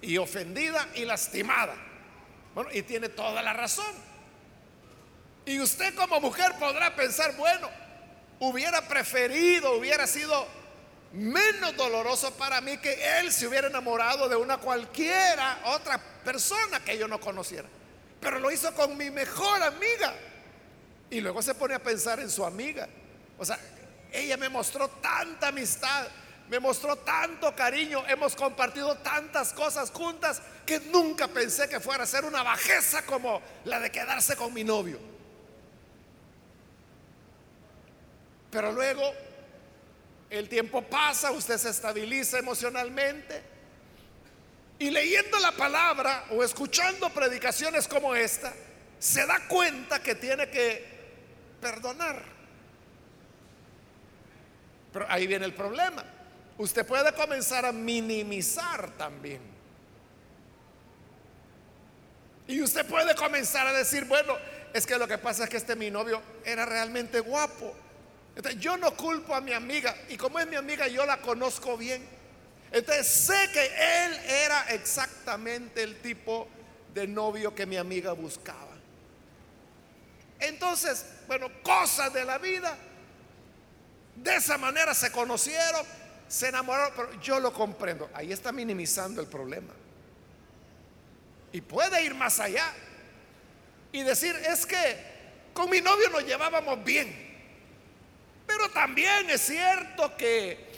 Y 0.01 0.17
ofendida 0.17 0.87
y 0.95 1.05
lastimada. 1.05 1.75
Bueno, 2.55 2.69
y 2.73 2.81
tiene 2.81 3.09
toda 3.09 3.41
la 3.41 3.53
razón. 3.53 3.93
Y 5.45 5.59
usted 5.59 5.93
como 5.95 6.19
mujer 6.19 6.53
podrá 6.59 6.95
pensar, 6.95 7.35
bueno, 7.35 7.69
hubiera 8.39 8.81
preferido, 8.87 9.73
hubiera 9.73 10.07
sido 10.07 10.47
menos 11.11 11.75
doloroso 11.75 12.33
para 12.35 12.61
mí 12.61 12.77
que 12.77 13.19
él 13.19 13.31
se 13.31 13.47
hubiera 13.47 13.67
enamorado 13.67 14.29
de 14.29 14.35
una 14.35 14.57
cualquiera 14.57 15.59
otra 15.65 15.99
persona 16.23 16.83
que 16.83 16.97
yo 16.97 17.07
no 17.07 17.19
conociera. 17.19 17.67
Pero 18.19 18.39
lo 18.39 18.51
hizo 18.51 18.73
con 18.73 18.97
mi 18.97 19.09
mejor 19.09 19.63
amiga. 19.63 20.13
Y 21.09 21.21
luego 21.21 21.41
se 21.41 21.55
pone 21.55 21.73
a 21.73 21.79
pensar 21.79 22.19
en 22.19 22.29
su 22.29 22.45
amiga. 22.45 22.87
O 23.37 23.45
sea, 23.45 23.59
ella 24.11 24.37
me 24.37 24.49
mostró 24.49 24.87
tanta 24.87 25.47
amistad, 25.47 26.07
me 26.49 26.59
mostró 26.59 26.95
tanto 26.97 27.55
cariño, 27.55 28.03
hemos 28.07 28.35
compartido 28.35 28.97
tantas 28.97 29.53
cosas 29.53 29.91
juntas 29.91 30.41
que 30.65 30.79
nunca 30.79 31.27
pensé 31.27 31.69
que 31.69 31.79
fuera 31.79 32.03
a 32.03 32.07
ser 32.07 32.25
una 32.25 32.43
bajeza 32.43 33.03
como 33.05 33.41
la 33.65 33.79
de 33.79 33.91
quedarse 33.91 34.35
con 34.35 34.53
mi 34.53 34.63
novio. 34.63 34.99
Pero 38.51 38.71
luego 38.71 39.13
el 40.29 40.49
tiempo 40.49 40.81
pasa, 40.83 41.31
usted 41.31 41.57
se 41.57 41.69
estabiliza 41.69 42.39
emocionalmente 42.39 43.41
y 44.79 44.89
leyendo 44.91 45.37
la 45.39 45.51
palabra 45.51 46.25
o 46.31 46.43
escuchando 46.43 47.09
predicaciones 47.09 47.87
como 47.87 48.15
esta, 48.15 48.53
se 48.97 49.25
da 49.25 49.47
cuenta 49.47 50.01
que 50.01 50.15
tiene 50.15 50.49
que 50.49 50.98
perdonar. 51.59 52.23
Pero 54.91 55.05
ahí 55.09 55.27
viene 55.27 55.45
el 55.45 55.53
problema. 55.53 56.03
Usted 56.57 56.85
puede 56.85 57.13
comenzar 57.13 57.65
a 57.65 57.71
minimizar 57.71 58.91
también. 58.97 59.41
Y 62.47 62.61
usted 62.61 62.85
puede 62.85 63.13
comenzar 63.15 63.67
a 63.67 63.73
decir, 63.73 64.05
bueno, 64.05 64.35
es 64.73 64.85
que 64.85 64.97
lo 64.97 65.07
que 65.07 65.17
pasa 65.17 65.43
es 65.43 65.49
que 65.49 65.57
este 65.57 65.75
mi 65.75 65.91
novio 65.91 66.21
era 66.43 66.65
realmente 66.65 67.19
guapo. 67.19 67.75
Entonces, 68.35 68.59
yo 68.59 68.77
no 68.77 68.95
culpo 68.95 69.35
a 69.35 69.41
mi 69.41 69.53
amiga 69.53 69.95
y 70.09 70.17
como 70.17 70.39
es 70.39 70.47
mi 70.47 70.55
amiga 70.55 70.87
yo 70.87 71.05
la 71.05 71.17
conozco 71.17 71.77
bien. 71.77 72.01
Entonces 72.71 73.07
sé 73.07 73.49
que 73.51 73.65
él 73.65 74.13
era 74.25 74.61
exactamente 74.69 75.83
el 75.83 75.99
tipo 76.01 76.47
de 76.93 77.07
novio 77.07 77.53
que 77.53 77.65
mi 77.65 77.77
amiga 77.77 78.13
buscaba. 78.13 78.68
Entonces, 80.39 81.05
bueno, 81.27 81.49
cosas 81.63 82.13
de 82.13 82.23
la 82.23 82.37
vida. 82.37 82.77
De 84.15 84.35
esa 84.35 84.57
manera 84.57 84.93
se 84.93 85.11
conocieron, 85.11 85.85
se 86.27 86.49
enamoraron, 86.49 86.93
pero 86.95 87.21
yo 87.21 87.39
lo 87.39 87.53
comprendo. 87.53 88.09
Ahí 88.13 88.31
está 88.31 88.51
minimizando 88.51 89.21
el 89.21 89.27
problema. 89.27 89.73
Y 91.51 91.61
puede 91.61 92.03
ir 92.03 92.13
más 92.13 92.39
allá 92.39 92.73
y 93.91 94.03
decir, 94.03 94.35
es 94.35 94.65
que 94.65 94.97
con 95.53 95.69
mi 95.69 95.81
novio 95.81 96.09
nos 96.09 96.25
llevábamos 96.25 96.83
bien. 96.83 97.27
Pero 98.45 98.69
también 98.71 99.29
es 99.29 99.41
cierto 99.41 100.15
que 100.17 100.69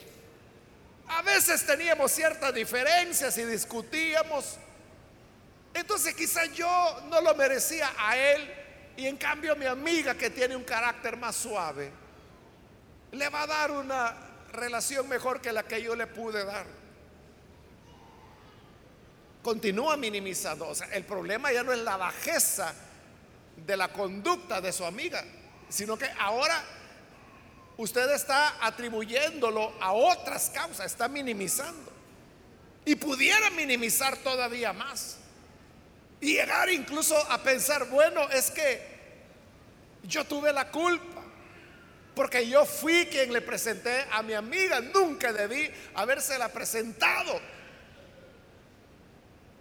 a 1.08 1.22
veces 1.22 1.66
teníamos 1.66 2.12
ciertas 2.12 2.54
diferencias 2.54 3.38
y 3.38 3.46
discutíamos. 3.46 4.58
Entonces 5.74 6.14
quizás 6.16 6.54
yo 6.54 7.02
no 7.10 7.22
lo 7.22 7.34
merecía 7.36 7.92
a 7.98 8.18
él 8.18 8.61
y 8.98 9.08
en 9.08 9.18
cambio 9.18 9.56
mi 9.56 9.66
amiga 9.66 10.16
que 10.16 10.30
tiene 10.30 10.56
un 10.56 10.64
carácter 10.64 11.18
más 11.18 11.36
suave, 11.36 11.92
le 13.12 13.30
va 13.30 13.44
a 13.44 13.48
dar 13.48 13.72
una 13.72 14.16
relación 14.52 15.08
mejor 15.08 15.42
que 15.42 15.52
la 15.52 15.64
que 15.64 15.82
yo 15.82 15.96
le 15.96 16.08
pude 16.08 16.44
dar. 16.46 16.66
Continúa 19.42 19.98
minimizando. 19.98 20.68
O 20.68 20.76
sea, 20.76 20.88
el 20.90 21.04
problema 21.04 21.52
ya 21.52 21.64
no 21.64 21.72
es 21.74 21.80
la 21.80 21.98
bajeza 21.98 22.74
de 23.56 23.78
la 23.78 23.92
conducta 23.92 24.62
de 24.62 24.72
su 24.72 24.86
amiga, 24.86 25.24
sino 25.70 25.98
que 25.98 26.10
ahora 26.20 26.64
usted 27.78 28.12
está 28.12 28.66
atribuyéndolo 28.66 29.74
a 29.82 29.94
otras 29.94 30.50
causas, 30.52 30.86
está 30.86 31.08
minimizando. 31.08 31.92
Y 32.86 32.96
pudiera 32.96 33.50
minimizar 33.52 34.18
todavía 34.18 34.74
más. 34.74 35.18
Y 36.22 36.34
llegar 36.36 36.70
incluso 36.70 37.18
a 37.32 37.42
pensar, 37.42 37.86
bueno, 37.90 38.30
es 38.30 38.52
que 38.52 38.82
yo 40.04 40.24
tuve 40.24 40.54
la 40.54 40.70
culpa. 40.70 41.22
Porque 42.16 42.48
yo 42.48 42.66
fui 42.66 43.08
quien 43.08 43.34
le 43.34 43.42
presenté 43.42 44.06
a 44.12 44.22
mi 44.22 44.34
amiga. 44.34 44.80
Nunca 44.82 45.34
debí 45.34 45.70
habérsela 45.96 46.50
presentado. 46.50 47.40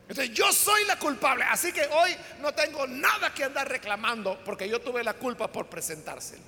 Entonces 0.08 0.34
yo 0.34 0.52
soy 0.52 0.84
la 0.86 0.98
culpable. 0.98 1.44
Así 1.44 1.72
que 1.72 1.86
hoy 1.86 2.14
no 2.40 2.52
tengo 2.52 2.86
nada 2.86 3.32
que 3.32 3.44
andar 3.44 3.68
reclamando 3.68 4.38
porque 4.44 4.68
yo 4.68 4.80
tuve 4.80 5.04
la 5.04 5.14
culpa 5.14 5.50
por 5.50 5.68
presentársela. 5.68 6.42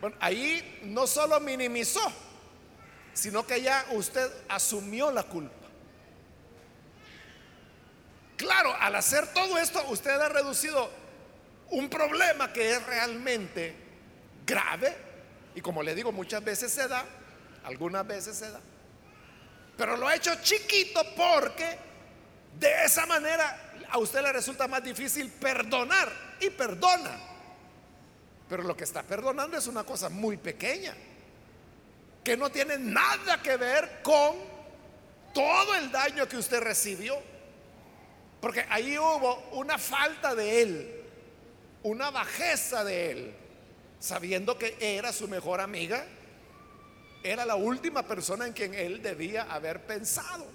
Bueno, 0.00 0.16
ahí 0.18 0.80
no 0.84 1.06
solo 1.06 1.38
minimizó, 1.40 2.00
sino 3.12 3.46
que 3.46 3.60
ya 3.60 3.86
usted 3.90 4.30
asumió 4.48 5.10
la 5.10 5.24
culpa. 5.24 5.67
Claro, 8.38 8.74
al 8.80 8.94
hacer 8.94 9.26
todo 9.34 9.58
esto, 9.58 9.84
usted 9.88 10.12
ha 10.12 10.28
reducido 10.28 10.90
un 11.70 11.90
problema 11.90 12.50
que 12.52 12.70
es 12.70 12.86
realmente 12.86 13.74
grave 14.46 14.96
y 15.54 15.60
como 15.60 15.82
le 15.82 15.94
digo, 15.94 16.12
muchas 16.12 16.42
veces 16.42 16.72
se 16.72 16.86
da, 16.86 17.04
algunas 17.64 18.06
veces 18.06 18.36
se 18.36 18.50
da, 18.50 18.60
pero 19.76 19.96
lo 19.96 20.06
ha 20.06 20.14
hecho 20.14 20.34
chiquito 20.40 21.02
porque 21.16 21.78
De 22.58 22.84
esa 22.84 23.06
manera 23.06 23.72
a 23.90 23.98
usted 23.98 24.22
le 24.22 24.32
resulta 24.32 24.66
más 24.66 24.82
difícil 24.82 25.30
perdonar 25.30 26.10
y 26.40 26.50
perdona. 26.50 27.18
Pero 28.48 28.62
lo 28.62 28.76
que 28.76 28.84
está 28.84 29.02
perdonando 29.02 29.56
es 29.56 29.66
una 29.66 29.84
cosa 29.84 30.08
muy 30.08 30.36
pequeña, 30.36 30.94
que 32.24 32.36
no 32.36 32.50
tiene 32.50 32.78
nada 32.78 33.42
que 33.42 33.56
ver 33.56 34.00
con 34.02 34.36
todo 35.34 35.74
el 35.74 35.92
daño 35.92 36.26
que 36.26 36.36
usted 36.36 36.60
recibió. 36.60 37.16
Porque 38.40 38.64
ahí 38.70 38.96
hubo 38.98 39.48
una 39.52 39.78
falta 39.78 40.34
de 40.34 40.62
él, 40.62 41.04
una 41.82 42.10
bajeza 42.10 42.84
de 42.84 43.10
él, 43.10 43.34
sabiendo 43.98 44.56
que 44.56 44.76
era 44.80 45.12
su 45.12 45.26
mejor 45.26 45.60
amiga, 45.60 46.04
era 47.22 47.44
la 47.44 47.56
última 47.56 48.04
persona 48.04 48.46
en 48.46 48.52
quien 48.52 48.74
él 48.74 49.02
debía 49.02 49.42
haber 49.42 49.84
pensado. 49.84 50.46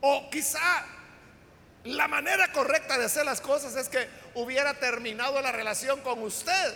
O 0.00 0.30
quizá 0.30 0.84
la 1.84 2.06
manera 2.06 2.52
correcta 2.52 2.96
de 2.96 3.06
hacer 3.06 3.24
las 3.24 3.40
cosas 3.40 3.74
es 3.74 3.88
que 3.88 4.08
hubiera 4.34 4.74
terminado 4.74 5.40
la 5.42 5.50
relación 5.50 6.00
con 6.02 6.22
usted 6.22 6.74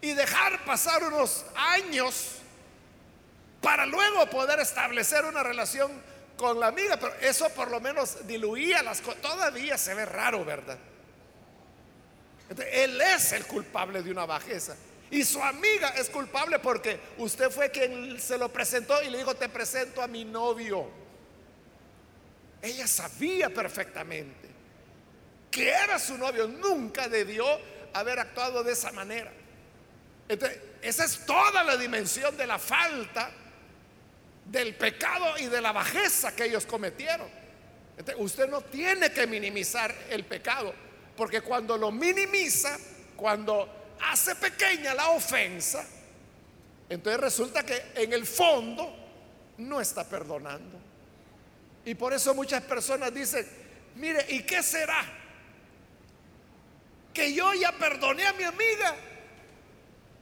y 0.00 0.12
dejar 0.12 0.64
pasar 0.64 1.02
unos 1.04 1.44
años 1.54 2.32
para 3.62 3.86
luego 3.86 4.28
poder 4.28 4.60
establecer 4.60 5.24
una 5.24 5.42
relación 5.42 5.90
con 6.42 6.58
la 6.58 6.66
amiga, 6.66 6.96
pero 6.96 7.14
eso 7.20 7.48
por 7.50 7.70
lo 7.70 7.80
menos 7.80 8.26
diluía 8.26 8.82
las 8.82 9.00
cosas. 9.00 9.22
Todavía 9.22 9.78
se 9.78 9.94
ve 9.94 10.04
raro, 10.04 10.44
¿verdad? 10.44 10.76
él 12.72 13.00
es 13.00 13.32
el 13.32 13.46
culpable 13.46 14.02
de 14.02 14.10
una 14.10 14.26
bajeza. 14.26 14.76
Y 15.08 15.22
su 15.22 15.40
amiga 15.40 15.90
es 15.90 16.10
culpable 16.10 16.58
porque 16.58 16.98
usted 17.18 17.48
fue 17.48 17.70
quien 17.70 18.20
se 18.20 18.36
lo 18.36 18.48
presentó 18.50 19.00
y 19.02 19.08
le 19.08 19.18
dijo, 19.18 19.36
te 19.36 19.48
presento 19.48 20.02
a 20.02 20.08
mi 20.08 20.24
novio. 20.24 20.90
Ella 22.60 22.88
sabía 22.88 23.48
perfectamente 23.48 24.48
que 25.48 25.68
era 25.68 26.00
su 26.00 26.18
novio. 26.18 26.48
Nunca 26.48 27.08
debió 27.08 27.46
haber 27.94 28.18
actuado 28.18 28.64
de 28.64 28.72
esa 28.72 28.90
manera. 28.90 29.30
Entonces, 30.28 30.58
esa 30.82 31.04
es 31.04 31.24
toda 31.24 31.62
la 31.62 31.76
dimensión 31.76 32.36
de 32.36 32.48
la 32.48 32.58
falta 32.58 33.30
del 34.44 34.74
pecado 34.74 35.38
y 35.38 35.46
de 35.46 35.60
la 35.60 35.72
bajeza 35.72 36.34
que 36.34 36.44
ellos 36.44 36.66
cometieron. 36.66 37.28
usted 38.18 38.48
no 38.48 38.60
tiene 38.62 39.12
que 39.12 39.26
minimizar 39.26 39.94
el 40.10 40.24
pecado, 40.24 40.74
porque 41.16 41.40
cuando 41.40 41.76
lo 41.76 41.90
minimiza, 41.90 42.76
cuando 43.16 43.96
hace 44.00 44.34
pequeña 44.34 44.94
la 44.94 45.10
ofensa, 45.10 45.86
entonces 46.88 47.20
resulta 47.20 47.64
que 47.64 47.92
en 47.94 48.12
el 48.12 48.26
fondo 48.26 48.94
no 49.58 49.80
está 49.80 50.04
perdonando. 50.08 50.78
Y 51.84 51.94
por 51.94 52.12
eso 52.12 52.34
muchas 52.34 52.62
personas 52.62 53.12
dicen, 53.14 53.46
mire, 53.96 54.24
¿y 54.28 54.42
qué 54.42 54.62
será? 54.62 55.04
Que 57.14 57.32
yo 57.32 57.52
ya 57.54 57.72
perdoné 57.72 58.26
a 58.26 58.32
mi 58.32 58.44
amiga, 58.44 58.94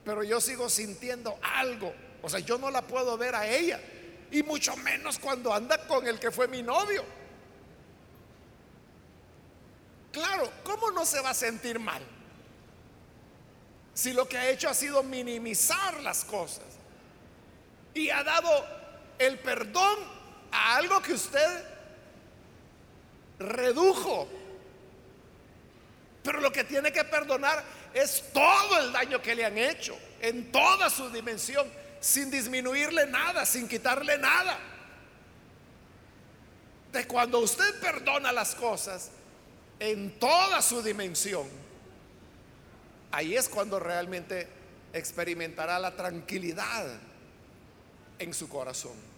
pero 0.04 0.22
yo 0.22 0.40
sigo 0.40 0.68
sintiendo 0.68 1.38
algo. 1.42 1.94
O 2.22 2.28
sea, 2.28 2.40
yo 2.40 2.58
no 2.58 2.70
la 2.70 2.82
puedo 2.82 3.16
ver 3.16 3.34
a 3.34 3.46
ella 3.46 3.80
y 4.30 4.42
mucho 4.42 4.76
menos 4.76 5.18
cuando 5.18 5.52
anda 5.52 5.86
con 5.86 6.06
el 6.06 6.18
que 6.18 6.30
fue 6.30 6.48
mi 6.48 6.62
novio. 6.62 7.04
Claro, 10.12 10.50
¿cómo 10.64 10.90
no 10.90 11.04
se 11.04 11.20
va 11.20 11.30
a 11.30 11.34
sentir 11.34 11.78
mal? 11.78 12.02
Si 13.94 14.12
lo 14.12 14.28
que 14.28 14.38
ha 14.38 14.48
hecho 14.48 14.68
ha 14.68 14.74
sido 14.74 15.02
minimizar 15.02 16.00
las 16.02 16.24
cosas 16.24 16.64
y 17.94 18.10
ha 18.10 18.22
dado 18.22 18.66
el 19.18 19.38
perdón 19.38 19.98
a 20.50 20.76
algo 20.76 21.00
que 21.02 21.12
usted 21.12 21.64
redujo. 23.38 24.28
Pero 26.22 26.40
lo 26.40 26.52
que 26.52 26.64
tiene 26.64 26.92
que 26.92 27.04
perdonar 27.04 27.62
es 27.94 28.32
todo 28.32 28.78
el 28.78 28.92
daño 28.92 29.20
que 29.20 29.34
le 29.34 29.44
han 29.44 29.58
hecho, 29.58 29.98
en 30.20 30.52
toda 30.52 30.90
su 30.90 31.10
dimensión 31.10 31.70
sin 32.00 32.30
disminuirle 32.30 33.06
nada, 33.06 33.44
sin 33.44 33.68
quitarle 33.68 34.18
nada. 34.18 34.58
De 36.92 37.06
cuando 37.06 37.38
usted 37.40 37.80
perdona 37.80 38.32
las 38.32 38.54
cosas 38.54 39.10
en 39.78 40.18
toda 40.18 40.60
su 40.62 40.82
dimensión, 40.82 41.46
ahí 43.12 43.36
es 43.36 43.48
cuando 43.48 43.78
realmente 43.78 44.48
experimentará 44.92 45.78
la 45.78 45.94
tranquilidad 45.94 46.86
en 48.18 48.34
su 48.34 48.48
corazón. 48.48 49.10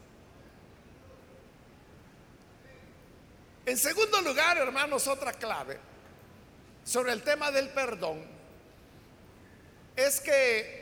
En 3.64 3.78
segundo 3.78 4.20
lugar, 4.22 4.58
hermanos, 4.58 5.06
otra 5.06 5.32
clave 5.32 5.78
sobre 6.84 7.12
el 7.12 7.22
tema 7.22 7.52
del 7.52 7.68
perdón 7.68 8.20
es 9.94 10.20
que 10.20 10.81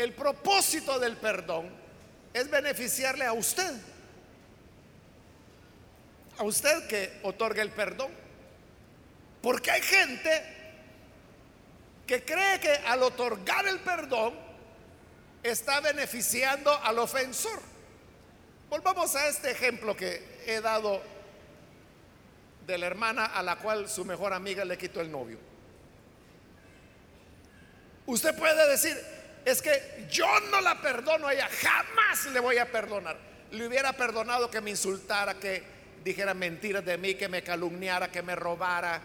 el 0.00 0.12
propósito 0.12 0.98
del 0.98 1.16
perdón 1.16 1.70
es 2.32 2.50
beneficiarle 2.50 3.24
a 3.24 3.32
usted. 3.32 3.74
A 6.38 6.44
usted 6.44 6.86
que 6.86 7.20
otorga 7.22 7.62
el 7.62 7.70
perdón. 7.70 8.10
Porque 9.42 9.70
hay 9.70 9.82
gente 9.82 10.42
que 12.06 12.24
cree 12.24 12.60
que 12.60 12.72
al 12.86 13.02
otorgar 13.02 13.66
el 13.66 13.80
perdón 13.80 14.34
está 15.42 15.80
beneficiando 15.80 16.72
al 16.82 16.98
ofensor. 16.98 17.60
Volvamos 18.68 19.14
a 19.16 19.28
este 19.28 19.50
ejemplo 19.50 19.96
que 19.96 20.42
he 20.46 20.60
dado 20.60 21.02
de 22.66 22.78
la 22.78 22.86
hermana 22.86 23.26
a 23.26 23.42
la 23.42 23.56
cual 23.56 23.88
su 23.88 24.04
mejor 24.04 24.32
amiga 24.32 24.64
le 24.64 24.78
quitó 24.78 25.00
el 25.00 25.10
novio. 25.10 25.38
Usted 28.06 28.36
puede 28.36 28.68
decir, 28.68 28.96
es 29.44 29.62
que 29.62 30.06
yo 30.10 30.26
no 30.50 30.60
la 30.60 30.80
perdono 30.80 31.26
a 31.26 31.34
ella, 31.34 31.48
jamás 31.48 32.26
le 32.26 32.40
voy 32.40 32.58
a 32.58 32.70
perdonar. 32.70 33.16
Le 33.52 33.66
hubiera 33.66 33.92
perdonado 33.92 34.50
que 34.50 34.60
me 34.60 34.70
insultara, 34.70 35.34
que 35.34 35.62
dijera 36.04 36.34
mentiras 36.34 36.84
de 36.84 36.98
mí, 36.98 37.14
que 37.14 37.28
me 37.28 37.42
calumniara, 37.42 38.10
que 38.10 38.22
me 38.22 38.36
robara, 38.36 39.00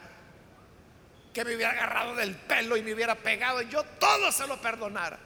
que 1.33 1.43
me 1.43 1.55
hubiera 1.55 1.71
agarrado 1.71 2.15
del 2.15 2.35
pelo 2.35 2.77
y 2.77 2.81
me 2.81 2.93
hubiera 2.93 3.15
pegado. 3.15 3.61
Yo 3.63 3.83
todo 3.83 4.31
se 4.31 4.47
lo 4.47 4.61
perdonara. 4.61 5.19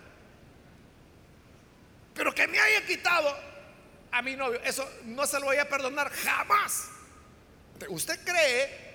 Pero 2.13 2.33
que 2.33 2.47
me 2.47 2.59
haya 2.59 2.85
quitado 2.85 3.35
a 4.11 4.21
mi 4.21 4.35
novio, 4.35 4.59
eso 4.63 4.89
no 5.05 5.25
se 5.25 5.39
lo 5.39 5.45
voy 5.47 5.57
a 5.57 5.69
perdonar 5.69 6.09
jamás. 6.09 6.89
¿Usted 7.87 8.19
cree 8.25 8.89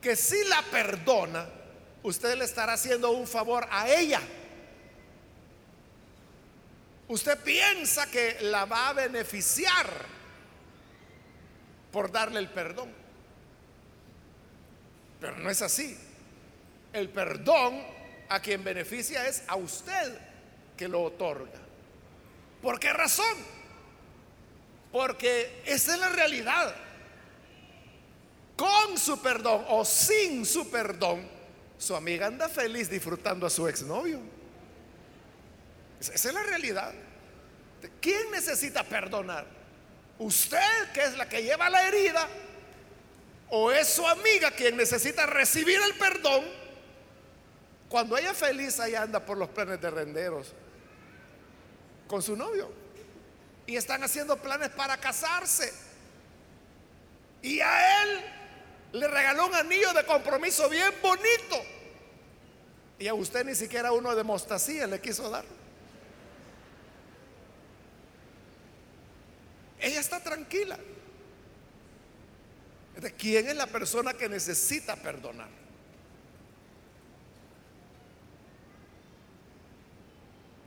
que 0.00 0.16
si 0.16 0.44
la 0.44 0.62
perdona, 0.62 1.46
usted 2.02 2.36
le 2.36 2.44
estará 2.44 2.74
haciendo 2.74 3.10
un 3.10 3.26
favor 3.26 3.66
a 3.70 3.88
ella? 3.88 4.20
Usted 7.08 7.38
piensa 7.42 8.10
que 8.10 8.38
la 8.42 8.64
va 8.64 8.88
a 8.88 8.92
beneficiar 8.92 9.88
por 11.90 12.12
darle 12.12 12.38
el 12.38 12.48
perdón. 12.48 12.92
Pero 15.20 15.36
no 15.38 15.50
es 15.50 15.62
así. 15.62 15.98
El 16.92 17.08
perdón 17.08 17.82
a 18.28 18.40
quien 18.40 18.62
beneficia 18.62 19.26
es 19.26 19.42
a 19.46 19.56
usted 19.56 20.18
que 20.76 20.88
lo 20.88 21.02
otorga. 21.02 21.60
¿Por 22.62 22.78
qué 22.78 22.92
razón? 22.92 23.36
Porque 24.92 25.62
esa 25.64 25.94
es 25.94 26.00
la 26.00 26.08
realidad. 26.08 26.74
Con 28.56 28.98
su 28.98 29.20
perdón 29.20 29.64
o 29.68 29.84
sin 29.84 30.44
su 30.44 30.68
perdón, 30.70 31.28
su 31.78 31.94
amiga 31.94 32.26
anda 32.26 32.48
feliz 32.48 32.90
disfrutando 32.90 33.46
a 33.46 33.50
su 33.50 33.68
exnovio. 33.68 34.20
Esa 36.00 36.28
es 36.28 36.34
la 36.34 36.42
realidad. 36.42 36.92
¿Quién 38.00 38.30
necesita 38.30 38.84
perdonar? 38.84 39.46
¿Usted 40.18 40.92
que 40.92 41.04
es 41.04 41.16
la 41.16 41.28
que 41.28 41.42
lleva 41.42 41.70
la 41.70 41.86
herida? 41.86 42.28
¿O 43.50 43.70
es 43.70 43.88
su 43.88 44.06
amiga 44.06 44.50
quien 44.50 44.76
necesita 44.76 45.26
recibir 45.26 45.80
el 45.80 45.94
perdón? 45.94 46.44
Cuando 47.88 48.16
ella 48.18 48.34
feliz, 48.34 48.78
ahí 48.80 48.94
anda 48.94 49.24
por 49.24 49.38
los 49.38 49.48
planes 49.48 49.80
de 49.80 49.90
renderos 49.90 50.52
con 52.06 52.22
su 52.22 52.36
novio. 52.36 52.70
Y 53.66 53.76
están 53.76 54.02
haciendo 54.02 54.36
planes 54.36 54.70
para 54.70 54.96
casarse. 54.96 55.72
Y 57.42 57.60
a 57.60 58.02
él 58.02 58.24
le 58.92 59.08
regaló 59.08 59.46
un 59.46 59.54
anillo 59.54 59.92
de 59.92 60.04
compromiso 60.04 60.68
bien 60.68 60.92
bonito. 61.00 61.62
Y 62.98 63.06
a 63.06 63.14
usted 63.14 63.44
ni 63.44 63.54
siquiera 63.54 63.92
uno 63.92 64.14
de 64.14 64.24
mostacía 64.24 64.86
le 64.86 65.00
quiso 65.00 65.30
dar. 65.30 65.44
Ella 69.80 70.00
está 70.00 70.20
tranquila. 70.20 70.78
¿Quién 73.16 73.48
es 73.48 73.56
la 73.56 73.66
persona 73.66 74.12
que 74.14 74.28
necesita 74.28 74.96
perdonar? 74.96 75.48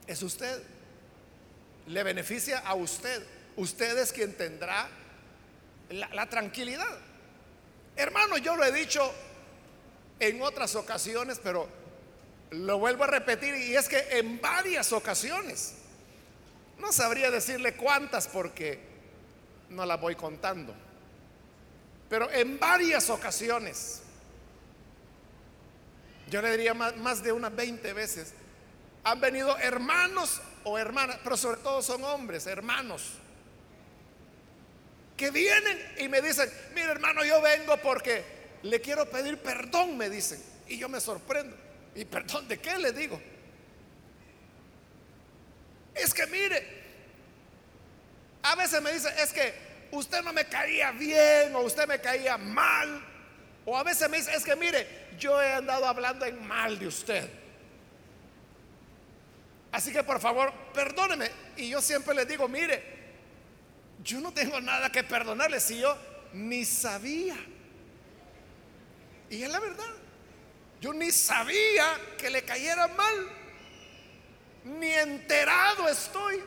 Es 0.07 0.21
usted. 0.23 0.63
Le 1.87 2.03
beneficia 2.03 2.59
a 2.59 2.75
usted. 2.75 3.25
Usted 3.57 3.97
es 3.97 4.13
quien 4.13 4.33
tendrá 4.37 4.87
la, 5.89 6.07
la 6.09 6.29
tranquilidad. 6.29 6.97
Hermano, 7.97 8.37
yo 8.37 8.55
lo 8.55 8.63
he 8.63 8.71
dicho 8.71 9.13
en 10.19 10.41
otras 10.41 10.75
ocasiones, 10.75 11.39
pero 11.43 11.67
lo 12.51 12.79
vuelvo 12.79 13.03
a 13.03 13.07
repetir 13.07 13.55
y 13.55 13.75
es 13.75 13.89
que 13.89 13.99
en 14.11 14.39
varias 14.39 14.91
ocasiones, 14.93 15.73
no 16.79 16.91
sabría 16.91 17.31
decirle 17.31 17.75
cuántas 17.75 18.27
porque 18.27 18.90
no 19.71 19.85
las 19.85 19.99
voy 19.99 20.15
contando, 20.15 20.73
pero 22.09 22.29
en 22.31 22.59
varias 22.59 23.09
ocasiones, 23.09 24.01
yo 26.29 26.41
le 26.41 26.51
diría 26.51 26.73
más, 26.73 26.95
más 26.97 27.23
de 27.23 27.31
unas 27.31 27.55
20 27.55 27.93
veces, 27.93 28.33
han 29.03 29.19
venido 29.19 29.57
hermanos 29.57 30.41
o 30.63 30.77
hermanas, 30.77 31.19
pero 31.23 31.35
sobre 31.35 31.57
todo 31.61 31.81
son 31.81 32.03
hombres, 32.03 32.45
hermanos, 32.47 33.13
que 35.17 35.31
vienen 35.31 35.79
y 35.99 36.07
me 36.07 36.21
dicen, 36.21 36.49
mire 36.73 36.91
hermano, 36.91 37.23
yo 37.23 37.41
vengo 37.41 37.77
porque 37.77 38.41
le 38.63 38.81
quiero 38.81 39.09
pedir 39.09 39.37
perdón, 39.37 39.97
me 39.97 40.09
dicen. 40.09 40.41
Y 40.67 40.77
yo 40.77 40.89
me 40.89 40.99
sorprendo. 40.99 41.55
¿Y 41.95 42.05
perdón 42.05 42.47
de 42.47 42.59
qué 42.59 42.77
le 42.77 42.91
digo? 42.91 43.21
Es 45.93 46.13
que 46.13 46.25
mire, 46.27 46.80
a 48.43 48.55
veces 48.55 48.81
me 48.81 48.91
dice, 48.91 49.09
es 49.21 49.31
que 49.31 49.53
usted 49.91 50.21
no 50.23 50.33
me 50.33 50.45
caía 50.45 50.91
bien 50.91 51.55
o 51.55 51.61
usted 51.61 51.87
me 51.87 51.99
caía 51.99 52.37
mal. 52.37 53.05
O 53.65 53.77
a 53.77 53.83
veces 53.83 54.09
me 54.09 54.17
dice, 54.17 54.35
es 54.35 54.43
que 54.43 54.55
mire, 54.55 54.87
yo 55.19 55.41
he 55.41 55.53
andado 55.53 55.85
hablando 55.85 56.25
en 56.25 56.45
mal 56.47 56.79
de 56.79 56.87
usted. 56.87 57.29
Así 59.71 59.91
que 59.91 60.03
por 60.03 60.19
favor, 60.19 60.51
perdóneme. 60.73 61.29
Y 61.57 61.69
yo 61.69 61.81
siempre 61.81 62.13
le 62.13 62.25
digo, 62.25 62.47
mire, 62.47 62.83
yo 64.03 64.19
no 64.19 64.33
tengo 64.33 64.59
nada 64.59 64.91
que 64.91 65.03
perdonarle 65.03 65.59
si 65.59 65.79
yo 65.79 65.97
ni 66.33 66.65
sabía. 66.65 67.37
Y 69.29 69.43
es 69.43 69.49
la 69.49 69.59
verdad. 69.59 69.93
Yo 70.81 70.93
ni 70.93 71.11
sabía 71.11 71.85
que 72.17 72.29
le 72.29 72.43
cayera 72.43 72.87
mal. 72.87 73.29
Ni 74.63 74.91
enterado 74.91 75.87
estoy 75.87 76.43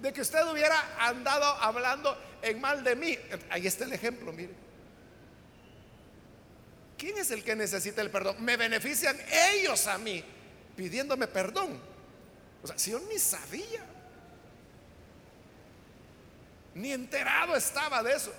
de 0.00 0.12
que 0.12 0.20
usted 0.20 0.46
hubiera 0.50 0.78
andado 0.98 1.44
hablando 1.44 2.16
en 2.42 2.60
mal 2.60 2.84
de 2.84 2.96
mí. 2.96 3.18
Ahí 3.50 3.66
está 3.66 3.84
el 3.84 3.92
ejemplo, 3.92 4.32
mire. 4.32 4.54
¿Quién 6.98 7.18
es 7.18 7.30
el 7.30 7.44
que 7.44 7.54
necesita 7.54 8.00
el 8.02 8.10
perdón? 8.10 8.42
Me 8.42 8.56
benefician 8.56 9.18
ellos 9.54 9.86
a 9.86 9.98
mí 9.98 10.24
pidiéndome 10.76 11.26
perdón. 11.26 11.80
O 12.62 12.66
sea, 12.66 12.78
si 12.78 12.90
yo 12.90 13.00
ni 13.00 13.18
sabía 13.18 13.84
ni 16.76 16.92
enterado 16.92 17.56
estaba 17.56 18.02
de 18.02 18.14
eso. 18.14 18.32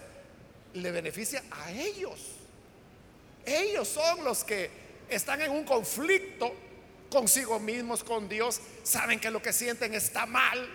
Le 0.73 0.91
beneficia 0.91 1.43
a 1.49 1.71
ellos. 1.71 2.19
Ellos 3.45 3.87
son 3.87 4.23
los 4.23 4.43
que 4.43 4.69
están 5.09 5.41
en 5.41 5.51
un 5.51 5.63
conflicto 5.63 6.53
consigo 7.09 7.59
mismos, 7.59 8.03
con 8.03 8.27
Dios, 8.27 8.59
saben 8.83 9.19
que 9.19 9.31
lo 9.31 9.41
que 9.41 9.53
sienten 9.53 9.93
está 9.93 10.25
mal. 10.25 10.69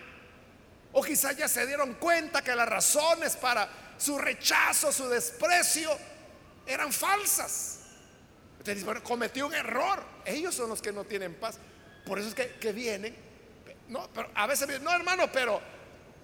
O 0.93 1.03
quizás 1.03 1.35
ya 1.35 1.47
se 1.47 1.65
dieron 1.65 1.95
cuenta 1.95 2.43
que 2.43 2.55
las 2.55 2.69
razones 2.69 3.35
para 3.35 3.67
su 3.97 4.17
rechazo, 4.17 4.91
su 4.91 5.09
desprecio, 5.09 5.89
eran 6.65 6.93
falsas. 6.93 7.79
Entonces, 8.59 8.85
bueno, 8.85 9.03
cometió 9.03 9.47
un 9.47 9.55
error. 9.55 10.03
Ellos 10.23 10.55
son 10.55 10.69
los 10.69 10.81
que 10.81 10.93
no 10.93 11.03
tienen 11.03 11.33
paz. 11.33 11.57
Por 12.05 12.19
eso 12.19 12.29
es 12.29 12.35
que, 12.35 12.71
vienen. 12.71 13.15
No, 13.87 14.09
pero 14.13 14.29
a 14.35 14.47
veces, 14.47 14.81
no 14.81 14.91
hermano, 14.91 15.31
pero 15.31 15.61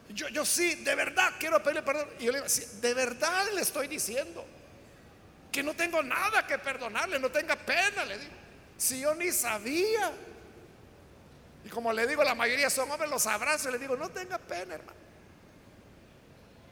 yo 0.09 0.45
sí, 0.45 0.75
de 0.75 0.95
verdad 0.95 1.33
quiero 1.39 1.61
pedirle 1.61 1.83
perdón. 1.83 2.07
Y 2.19 2.25
yo 2.25 2.31
le 2.31 2.39
digo, 2.39 2.49
de 2.81 2.93
verdad 2.93 3.47
le 3.53 3.61
estoy 3.61 3.87
diciendo 3.87 4.45
que 5.51 5.63
no 5.63 5.75
tengo 5.75 6.01
nada 6.01 6.45
que 6.45 6.57
perdonarle, 6.59 7.19
no 7.19 7.29
tenga 7.29 7.55
pena, 7.55 8.05
le 8.05 8.17
digo. 8.19 8.33
Si 8.77 8.99
yo 8.99 9.15
ni 9.15 9.31
sabía. 9.31 10.13
Y 11.69 11.71
como 11.71 11.93
le 11.93 12.07
digo, 12.07 12.23
la 12.23 12.33
mayoría 12.33 12.67
son 12.67 12.89
hombres, 12.89 13.11
los 13.11 13.27
abrazo 13.27 13.69
y 13.69 13.73
le 13.73 13.77
digo, 13.77 13.95
no 13.95 14.09
tenga 14.09 14.39
pena, 14.39 14.73
hermano. 14.73 14.97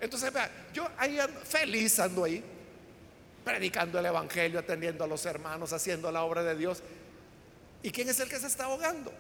Entonces, 0.02 0.34
vea, 0.34 0.50
yo 0.74 0.90
ahí 0.98 1.20
feliz 1.44 2.00
ando 2.00 2.24
ahí, 2.24 2.44
predicando 3.46 4.00
el 4.00 4.08
Evangelio, 4.08 4.58
atendiendo 4.58 5.04
a 5.04 5.08
los 5.08 5.24
hermanos, 5.28 5.72
haciendo 5.72 6.12
la 6.12 6.24
obra 6.24 6.42
de 6.42 6.56
Dios. 6.56 6.82
¿Y 7.84 7.92
quién 7.92 8.10
es 8.10 8.20
el 8.20 8.28
que 8.28 8.40
se 8.40 8.48
está 8.48 8.64
ahogando? 8.64 9.14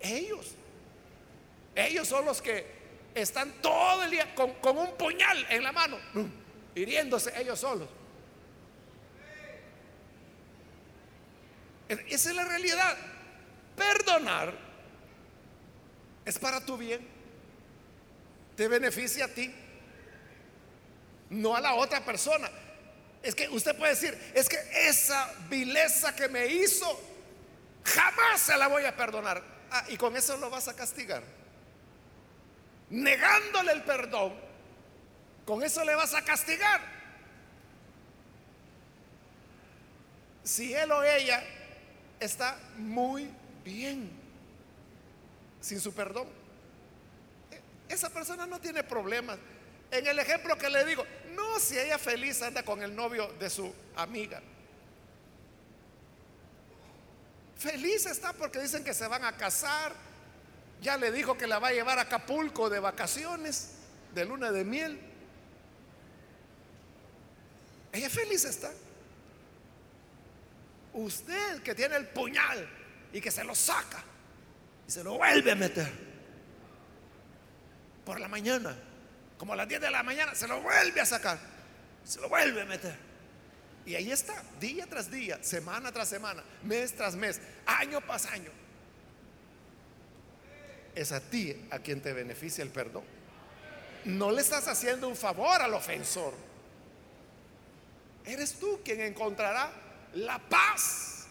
Ellos. 0.00 0.56
Ellos 1.76 2.08
son 2.08 2.24
los 2.24 2.42
que 2.42 2.66
están 3.14 3.52
todo 3.62 4.02
el 4.02 4.10
día 4.10 4.34
con, 4.34 4.50
un 4.76 4.96
puñal 4.96 5.46
en 5.48 5.62
la 5.62 5.70
mano, 5.70 5.96
hiriéndose 6.74 7.40
ellos 7.40 7.60
solos. 7.60 7.88
Esa 11.88 12.30
es 12.30 12.36
la 12.36 12.44
realidad. 12.44 12.96
Perdonar 13.76 14.52
es 16.24 16.38
para 16.38 16.60
tu 16.60 16.76
bien. 16.76 17.06
Te 18.56 18.68
beneficia 18.68 19.24
a 19.24 19.28
ti, 19.28 19.52
no 21.30 21.56
a 21.56 21.60
la 21.60 21.74
otra 21.74 22.04
persona. 22.04 22.48
Es 23.22 23.34
que 23.34 23.48
usted 23.48 23.76
puede 23.76 23.94
decir, 23.94 24.16
es 24.34 24.48
que 24.48 24.58
esa 24.86 25.32
vileza 25.48 26.14
que 26.14 26.28
me 26.28 26.46
hizo, 26.46 27.00
jamás 27.84 28.40
se 28.40 28.56
la 28.56 28.68
voy 28.68 28.84
a 28.84 28.94
perdonar. 28.94 29.42
Ah, 29.70 29.84
y 29.88 29.96
con 29.96 30.16
eso 30.16 30.36
lo 30.36 30.50
vas 30.50 30.68
a 30.68 30.76
castigar 30.76 31.22
negándole 32.90 33.72
el 33.72 33.82
perdón, 33.82 34.34
con 35.44 35.62
eso 35.62 35.84
le 35.84 35.94
vas 35.94 36.14
a 36.14 36.22
castigar. 36.22 36.80
Si 40.42 40.74
él 40.74 40.92
o 40.92 41.02
ella 41.02 41.42
está 42.20 42.58
muy 42.76 43.30
bien 43.64 44.24
sin 45.64 45.80
su 45.80 45.94
perdón, 45.94 46.28
esa 47.88 48.10
persona 48.10 48.46
no 48.46 48.60
tiene 48.60 48.84
problemas. 48.84 49.38
En 49.90 50.06
el 50.06 50.18
ejemplo 50.18 50.58
que 50.58 50.68
le 50.68 50.84
digo, 50.84 51.04
no 51.34 51.58
si 51.58 51.78
ella 51.78 51.98
feliz 51.98 52.42
anda 52.42 52.62
con 52.62 52.82
el 52.82 52.94
novio 52.94 53.32
de 53.38 53.48
su 53.48 53.72
amiga. 53.96 54.42
Feliz 57.56 58.04
está 58.04 58.34
porque 58.34 58.60
dicen 58.60 58.84
que 58.84 58.92
se 58.92 59.06
van 59.06 59.24
a 59.24 59.36
casar, 59.36 59.94
ya 60.82 60.98
le 60.98 61.10
dijo 61.10 61.38
que 61.38 61.46
la 61.46 61.58
va 61.58 61.68
a 61.68 61.72
llevar 61.72 61.98
a 61.98 62.02
Acapulco 62.02 62.68
de 62.68 62.80
vacaciones, 62.80 63.70
de 64.14 64.24
luna 64.26 64.52
de 64.52 64.64
miel. 64.64 65.00
Ella 67.92 68.10
feliz 68.10 68.44
está. 68.44 68.70
Usted 70.94 71.62
que 71.62 71.74
tiene 71.74 71.96
el 71.96 72.06
puñal 72.08 72.68
y 73.12 73.20
que 73.20 73.30
se 73.30 73.44
lo 73.44 73.54
saca 73.54 74.02
y 74.86 74.90
se 74.90 75.04
lo 75.04 75.18
vuelve 75.18 75.52
a 75.52 75.54
meter 75.54 75.90
por 78.04 78.20
la 78.20 78.28
mañana, 78.28 78.76
como 79.38 79.52
a 79.54 79.56
las 79.56 79.68
10 79.68 79.80
de 79.80 79.90
la 79.90 80.02
mañana, 80.02 80.34
se 80.34 80.46
lo 80.46 80.60
vuelve 80.60 81.00
a 81.00 81.06
sacar, 81.06 81.38
se 82.04 82.20
lo 82.20 82.28
vuelve 82.28 82.62
a 82.62 82.64
meter. 82.66 82.96
Y 83.86 83.94
ahí 83.94 84.10
está, 84.12 84.42
día 84.60 84.86
tras 84.86 85.10
día, 85.10 85.42
semana 85.42 85.92
tras 85.92 86.08
semana, 86.08 86.42
mes 86.62 86.94
tras 86.94 87.16
mes, 87.16 87.40
año 87.66 88.00
tras 88.00 88.26
año 88.26 88.64
es 90.94 91.12
a 91.12 91.20
ti 91.20 91.66
a 91.70 91.78
quien 91.78 92.00
te 92.00 92.12
beneficia 92.12 92.62
el 92.62 92.70
perdón. 92.70 93.04
No 94.04 94.30
le 94.30 94.40
estás 94.40 94.68
haciendo 94.68 95.08
un 95.08 95.16
favor 95.16 95.60
al 95.60 95.74
ofensor. 95.74 96.34
Eres 98.24 98.54
tú 98.54 98.80
quien 98.84 99.00
encontrará 99.00 99.70
la 100.14 100.38
paz. 100.38 101.26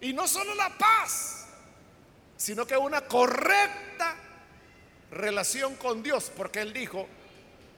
Y 0.00 0.12
no 0.12 0.28
solo 0.28 0.54
la 0.54 0.70
paz, 0.70 1.46
sino 2.36 2.66
que 2.66 2.76
una 2.76 3.02
correcta 3.02 4.16
relación 5.10 5.76
con 5.76 6.02
Dios. 6.02 6.30
Porque 6.36 6.60
Él 6.60 6.72
dijo, 6.72 7.08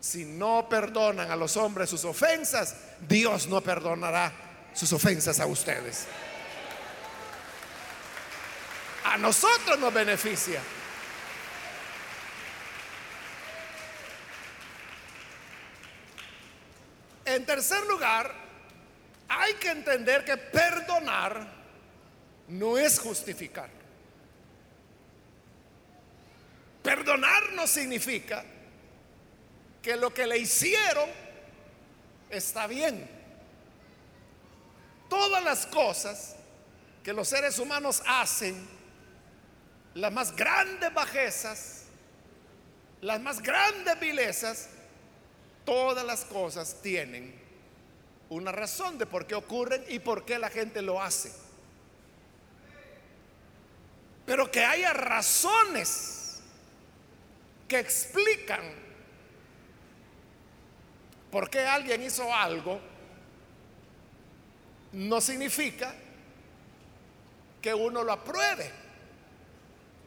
si 0.00 0.24
no 0.24 0.68
perdonan 0.68 1.30
a 1.30 1.36
los 1.36 1.56
hombres 1.56 1.90
sus 1.90 2.04
ofensas, 2.04 2.76
Dios 3.08 3.46
no 3.46 3.60
perdonará 3.60 4.32
sus 4.72 4.92
ofensas 4.92 5.40
a 5.40 5.46
ustedes. 5.46 6.06
A 9.04 9.16
nosotros 9.18 9.78
nos 9.78 9.94
beneficia. 9.94 10.60
En 17.24 17.44
tercer 17.44 17.84
lugar, 17.86 18.45
hay 19.28 19.54
que 19.54 19.70
entender 19.70 20.24
que 20.24 20.36
perdonar 20.36 21.46
no 22.48 22.78
es 22.78 22.98
justificar. 22.98 23.68
Perdonar 26.82 27.52
no 27.52 27.66
significa 27.66 28.44
que 29.82 29.96
lo 29.96 30.14
que 30.14 30.26
le 30.26 30.38
hicieron 30.38 31.08
está 32.30 32.66
bien. 32.66 33.08
Todas 35.08 35.42
las 35.42 35.66
cosas 35.66 36.36
que 37.02 37.12
los 37.12 37.28
seres 37.28 37.58
humanos 37.58 38.02
hacen, 38.06 38.68
las 39.94 40.12
más 40.12 40.34
grandes 40.34 40.92
bajezas, 40.92 41.84
las 43.00 43.20
más 43.20 43.40
grandes 43.40 43.98
vilezas, 43.98 44.68
todas 45.64 46.04
las 46.04 46.24
cosas 46.24 46.80
tienen 46.82 47.45
una 48.28 48.52
razón 48.52 48.98
de 48.98 49.06
por 49.06 49.26
qué 49.26 49.34
ocurren 49.34 49.84
y 49.88 49.98
por 49.98 50.24
qué 50.24 50.38
la 50.38 50.50
gente 50.50 50.82
lo 50.82 51.00
hace. 51.00 51.32
Pero 54.24 54.50
que 54.50 54.64
haya 54.64 54.92
razones 54.92 56.40
que 57.68 57.78
explican 57.78 58.62
por 61.30 61.50
qué 61.50 61.60
alguien 61.60 62.02
hizo 62.02 62.32
algo, 62.34 62.80
no 64.92 65.20
significa 65.20 65.94
que 67.60 67.74
uno 67.74 68.02
lo 68.02 68.12
apruebe. 68.12 68.70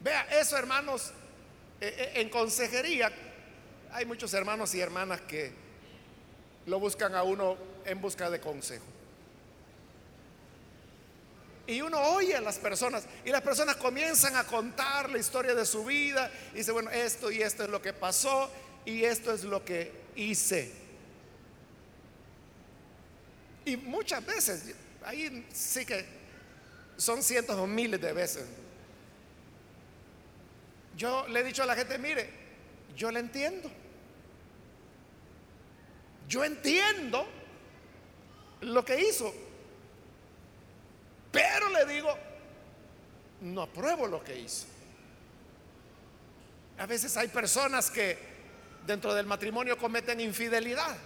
Vea, 0.02 0.22
eso 0.38 0.56
hermanos, 0.56 1.12
eh, 1.80 1.94
eh, 1.96 2.20
en 2.20 2.28
consejería 2.28 3.12
hay 3.92 4.04
muchos 4.04 4.32
hermanos 4.34 4.74
y 4.74 4.80
hermanas 4.80 5.20
que 5.22 5.52
lo 6.66 6.78
buscan 6.78 7.14
a 7.14 7.22
uno 7.22 7.56
en 7.90 8.00
busca 8.00 8.30
de 8.30 8.40
consejo. 8.40 8.84
Y 11.66 11.82
uno 11.82 12.00
oye 12.00 12.34
a 12.34 12.40
las 12.40 12.58
personas 12.58 13.04
y 13.24 13.30
las 13.30 13.42
personas 13.42 13.76
comienzan 13.76 14.34
a 14.36 14.44
contar 14.44 15.08
la 15.08 15.18
historia 15.18 15.54
de 15.54 15.64
su 15.64 15.84
vida 15.84 16.30
y 16.52 16.58
dice, 16.58 16.72
bueno, 16.72 16.90
esto 16.90 17.30
y 17.30 17.42
esto 17.42 17.62
es 17.64 17.70
lo 17.70 17.80
que 17.80 17.92
pasó 17.92 18.50
y 18.84 19.04
esto 19.04 19.32
es 19.32 19.44
lo 19.44 19.64
que 19.64 19.92
hice. 20.16 20.72
Y 23.64 23.76
muchas 23.76 24.24
veces, 24.26 24.74
ahí 25.04 25.46
sí 25.52 25.86
que 25.86 26.04
son 26.96 27.22
cientos 27.22 27.56
o 27.56 27.66
miles 27.66 28.00
de 28.00 28.12
veces. 28.12 28.46
Yo 30.96 31.26
le 31.28 31.40
he 31.40 31.44
dicho 31.44 31.62
a 31.62 31.66
la 31.66 31.76
gente, 31.76 31.98
mire, 31.98 32.28
yo 32.96 33.10
le 33.10 33.20
entiendo. 33.20 33.70
Yo 36.28 36.44
entiendo 36.44 37.26
lo 38.62 38.84
que 38.84 39.00
hizo. 39.00 39.32
Pero 41.32 41.68
le 41.70 41.86
digo, 41.86 42.16
no 43.42 43.62
apruebo 43.62 44.06
lo 44.06 44.22
que 44.22 44.38
hizo. 44.38 44.66
A 46.78 46.86
veces 46.86 47.16
hay 47.16 47.28
personas 47.28 47.90
que 47.90 48.18
dentro 48.86 49.14
del 49.14 49.26
matrimonio 49.26 49.76
cometen 49.76 50.20
infidelidad. 50.20 50.96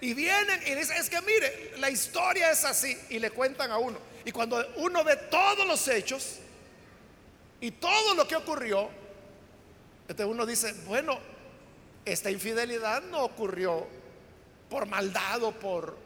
Y 0.00 0.14
vienen 0.14 0.60
y 0.66 0.74
dicen, 0.74 0.96
es 0.96 1.08
que 1.08 1.20
mire, 1.22 1.72
la 1.78 1.90
historia 1.90 2.50
es 2.50 2.64
así. 2.64 2.96
Y 3.10 3.18
le 3.18 3.30
cuentan 3.30 3.70
a 3.70 3.78
uno. 3.78 3.98
Y 4.24 4.32
cuando 4.32 4.64
uno 4.76 5.04
ve 5.04 5.16
todos 5.30 5.66
los 5.66 5.86
hechos 5.88 6.38
y 7.60 7.70
todo 7.72 8.14
lo 8.14 8.26
que 8.26 8.36
ocurrió, 8.36 8.88
entonces 10.08 10.26
uno 10.26 10.46
dice, 10.46 10.74
bueno, 10.86 11.18
esta 12.04 12.30
infidelidad 12.30 13.02
no 13.04 13.24
ocurrió 13.24 13.86
por 14.68 14.86
maldad 14.86 15.42
o 15.42 15.52
por 15.52 15.96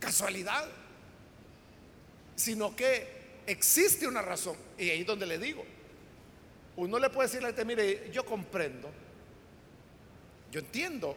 casualidad 0.00 0.68
sino 2.36 2.74
que 2.74 3.06
existe 3.46 4.06
una 4.06 4.22
razón. 4.22 4.56
Y 4.78 4.90
ahí 4.90 5.00
es 5.02 5.06
donde 5.06 5.26
le 5.26 5.38
digo, 5.38 5.64
uno 6.76 6.98
le 6.98 7.10
puede 7.10 7.28
decir 7.28 7.38
a 7.40 7.42
la 7.42 7.48
gente, 7.48 7.64
mire, 7.64 8.10
yo 8.12 8.24
comprendo, 8.24 8.90
yo 10.50 10.60
entiendo 10.60 11.16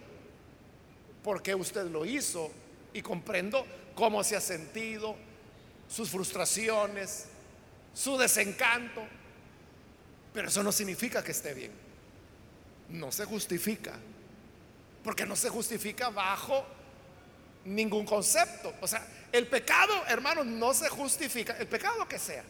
por 1.23 1.41
qué 1.41 1.55
usted 1.55 1.85
lo 1.89 2.05
hizo 2.05 2.51
y 2.93 3.01
comprendo 3.01 3.65
cómo 3.95 4.23
se 4.23 4.35
ha 4.35 4.41
sentido, 4.41 5.15
sus 5.89 6.09
frustraciones, 6.09 7.25
su 7.93 8.17
desencanto, 8.17 9.03
pero 10.33 10.49
eso 10.49 10.61
no 10.61 10.71
significa 10.71 11.23
que 11.23 11.31
esté 11.31 11.53
bien. 11.53 11.71
No 12.89 13.11
se 13.11 13.25
justifica, 13.25 13.93
porque 15.07 15.25
no 15.25 15.37
se 15.37 15.47
justifica 15.47 16.09
bajo 16.09 16.65
ningún 17.63 18.05
concepto. 18.05 18.73
O 18.81 18.87
sea, 18.89 19.07
el 19.31 19.47
pecado, 19.47 19.93
hermanos, 20.05 20.45
no 20.45 20.73
se 20.73 20.89
justifica, 20.89 21.55
el 21.59 21.67
pecado 21.67 22.05
que 22.09 22.19
sea, 22.19 22.43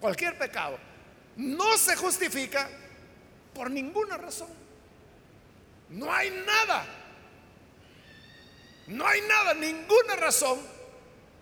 cualquier 0.00 0.38
pecado, 0.38 0.78
no 1.34 1.76
se 1.76 1.96
justifica 1.96 2.70
por 3.52 3.72
ninguna 3.72 4.16
razón. 4.18 4.46
No 5.88 6.12
hay 6.12 6.30
nada, 6.30 6.86
no 8.86 9.04
hay 9.04 9.22
nada, 9.22 9.52
ninguna 9.54 10.14
razón 10.14 10.60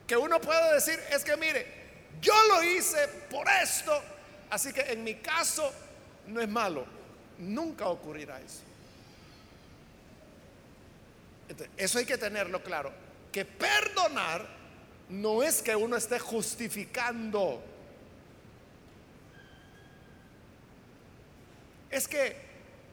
que 0.06 0.16
uno 0.16 0.40
pueda 0.40 0.72
decir, 0.72 0.98
es 1.10 1.24
que 1.24 1.36
mire, 1.36 1.66
yo 2.22 2.32
lo 2.48 2.62
hice 2.62 3.06
por 3.30 3.46
esto, 3.62 4.02
así 4.48 4.72
que 4.72 4.80
en 4.80 5.04
mi 5.04 5.16
caso 5.16 5.70
no 6.26 6.40
es 6.40 6.48
malo, 6.48 6.86
nunca 7.36 7.86
ocurrirá 7.88 8.40
eso. 8.40 8.67
Eso 11.76 11.98
hay 11.98 12.04
que 12.04 12.18
tenerlo 12.18 12.62
claro, 12.62 12.92
que 13.32 13.44
perdonar 13.44 14.58
no 15.08 15.42
es 15.42 15.62
que 15.62 15.74
uno 15.74 15.96
esté 15.96 16.18
justificando. 16.18 17.62
Es 21.90 22.06
que 22.06 22.36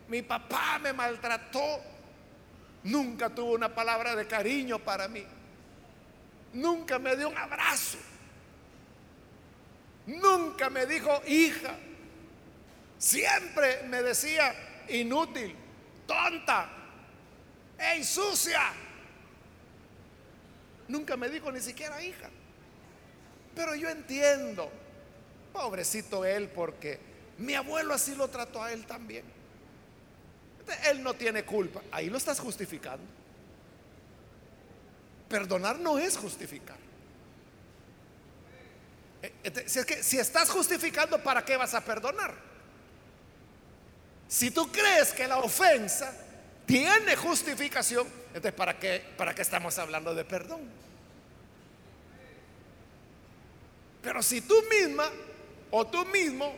mi 0.07 0.21
papá 0.21 0.79
me 0.79 0.93
maltrató, 0.93 1.81
nunca 2.83 3.29
tuvo 3.29 3.53
una 3.53 3.73
palabra 3.73 4.15
de 4.15 4.25
cariño 4.25 4.79
para 4.79 5.07
mí, 5.07 5.25
nunca 6.53 6.97
me 6.97 7.17
dio 7.17 7.27
un 7.27 7.37
abrazo, 7.37 7.97
nunca 10.05 10.69
me 10.69 10.85
dijo 10.85 11.21
hija, 11.27 11.75
siempre 12.97 13.83
me 13.87 14.01
decía 14.01 14.85
inútil, 14.87 15.53
tonta, 16.07 16.69
ey 17.79 18.03
sucia. 18.03 18.61
Nunca 20.87 21.17
me 21.17 21.29
dijo 21.29 21.51
ni 21.51 21.59
siquiera 21.59 22.01
hija. 22.03 22.29
Pero 23.55 23.75
yo 23.75 23.89
entiendo, 23.89 24.69
pobrecito 25.53 26.25
él, 26.25 26.49
porque 26.49 26.99
mi 27.37 27.55
abuelo 27.55 27.93
así 27.93 28.15
lo 28.15 28.27
trató 28.27 28.61
a 28.61 28.71
él 28.71 28.85
también. 28.85 29.23
Él 30.89 31.01
no 31.01 31.13
tiene 31.13 31.45
culpa. 31.45 31.81
Ahí 31.91 32.09
lo 32.09 32.17
estás 32.17 32.39
justificando. 32.39 33.05
Perdonar 35.29 35.79
no 35.79 35.97
es 35.97 36.17
justificar. 36.17 36.77
Eh, 39.21 39.63
si, 39.67 39.79
es 39.79 39.85
que, 39.85 40.03
si 40.03 40.19
estás 40.19 40.49
justificando, 40.49 41.21
¿para 41.21 41.43
qué 41.43 41.57
vas 41.57 41.73
a 41.73 41.81
perdonar? 41.81 42.33
Si 44.27 44.51
tú 44.51 44.71
crees 44.71 45.13
que 45.13 45.27
la 45.27 45.39
ofensa 45.39 46.13
tiene 46.65 47.15
justificación, 47.15 48.07
entonces 48.27 48.53
¿para 48.53 48.79
qué, 48.79 49.03
¿para 49.17 49.33
qué 49.33 49.41
estamos 49.41 49.77
hablando 49.77 50.15
de 50.15 50.25
perdón? 50.25 50.61
Pero 54.01 54.21
si 54.21 54.41
tú 54.41 54.55
misma 54.69 55.09
o 55.71 55.85
tú 55.87 56.05
mismo 56.05 56.55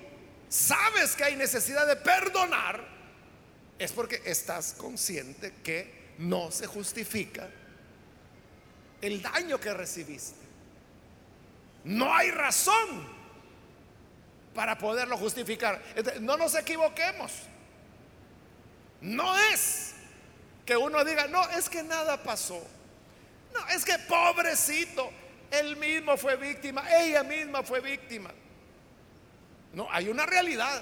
sabes 0.49 1.15
que 1.15 1.23
hay 1.23 1.35
necesidad 1.35 1.87
de 1.87 1.95
perdonar, 1.95 2.85
es 3.79 3.91
porque 3.91 4.21
estás 4.25 4.73
consciente 4.73 5.53
que 5.63 6.13
no 6.17 6.51
se 6.51 6.67
justifica 6.67 7.47
el 9.01 9.21
daño 9.21 9.59
que 9.59 9.73
recibiste. 9.73 10.45
No 11.83 12.13
hay 12.13 12.31
razón 12.31 13.07
para 14.53 14.77
poderlo 14.77 15.17
justificar. 15.17 15.81
no 16.21 16.35
nos 16.35 16.55
equivoquemos. 16.55 17.31
No 18.99 19.37
es 19.53 19.93
que 20.67 20.75
uno 20.75 21.03
diga, 21.05 21.27
no, 21.27 21.49
es 21.51 21.69
que 21.69 21.81
nada 21.81 22.21
pasó. 22.21 22.61
No, 23.53 23.67
es 23.69 23.85
que 23.85 23.97
pobrecito, 23.99 25.09
él 25.49 25.77
mismo 25.77 26.17
fue 26.17 26.35
víctima, 26.35 26.83
ella 26.99 27.23
misma 27.23 27.63
fue 27.63 27.79
víctima. 27.79 28.31
No, 29.73 29.87
hay 29.89 30.09
una 30.09 30.25
realidad. 30.25 30.81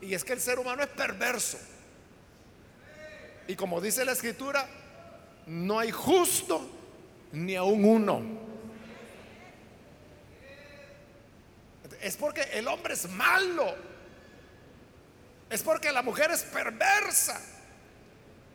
Y 0.00 0.14
es 0.14 0.24
que 0.24 0.32
el 0.32 0.40
ser 0.40 0.58
humano 0.58 0.82
es 0.82 0.88
perverso. 0.88 1.58
Y 3.46 3.54
como 3.54 3.82
dice 3.82 4.02
la 4.04 4.12
escritura, 4.12 4.66
no 5.46 5.78
hay 5.78 5.90
justo 5.90 6.68
ni 7.32 7.54
aún 7.54 7.84
uno. 7.84 8.22
Es 12.00 12.16
porque 12.16 12.42
el 12.54 12.66
hombre 12.66 12.94
es 12.94 13.10
malo. 13.10 13.74
Es 15.50 15.62
porque 15.62 15.92
la 15.92 16.00
mujer 16.00 16.30
es 16.30 16.44
perversa. 16.44 17.55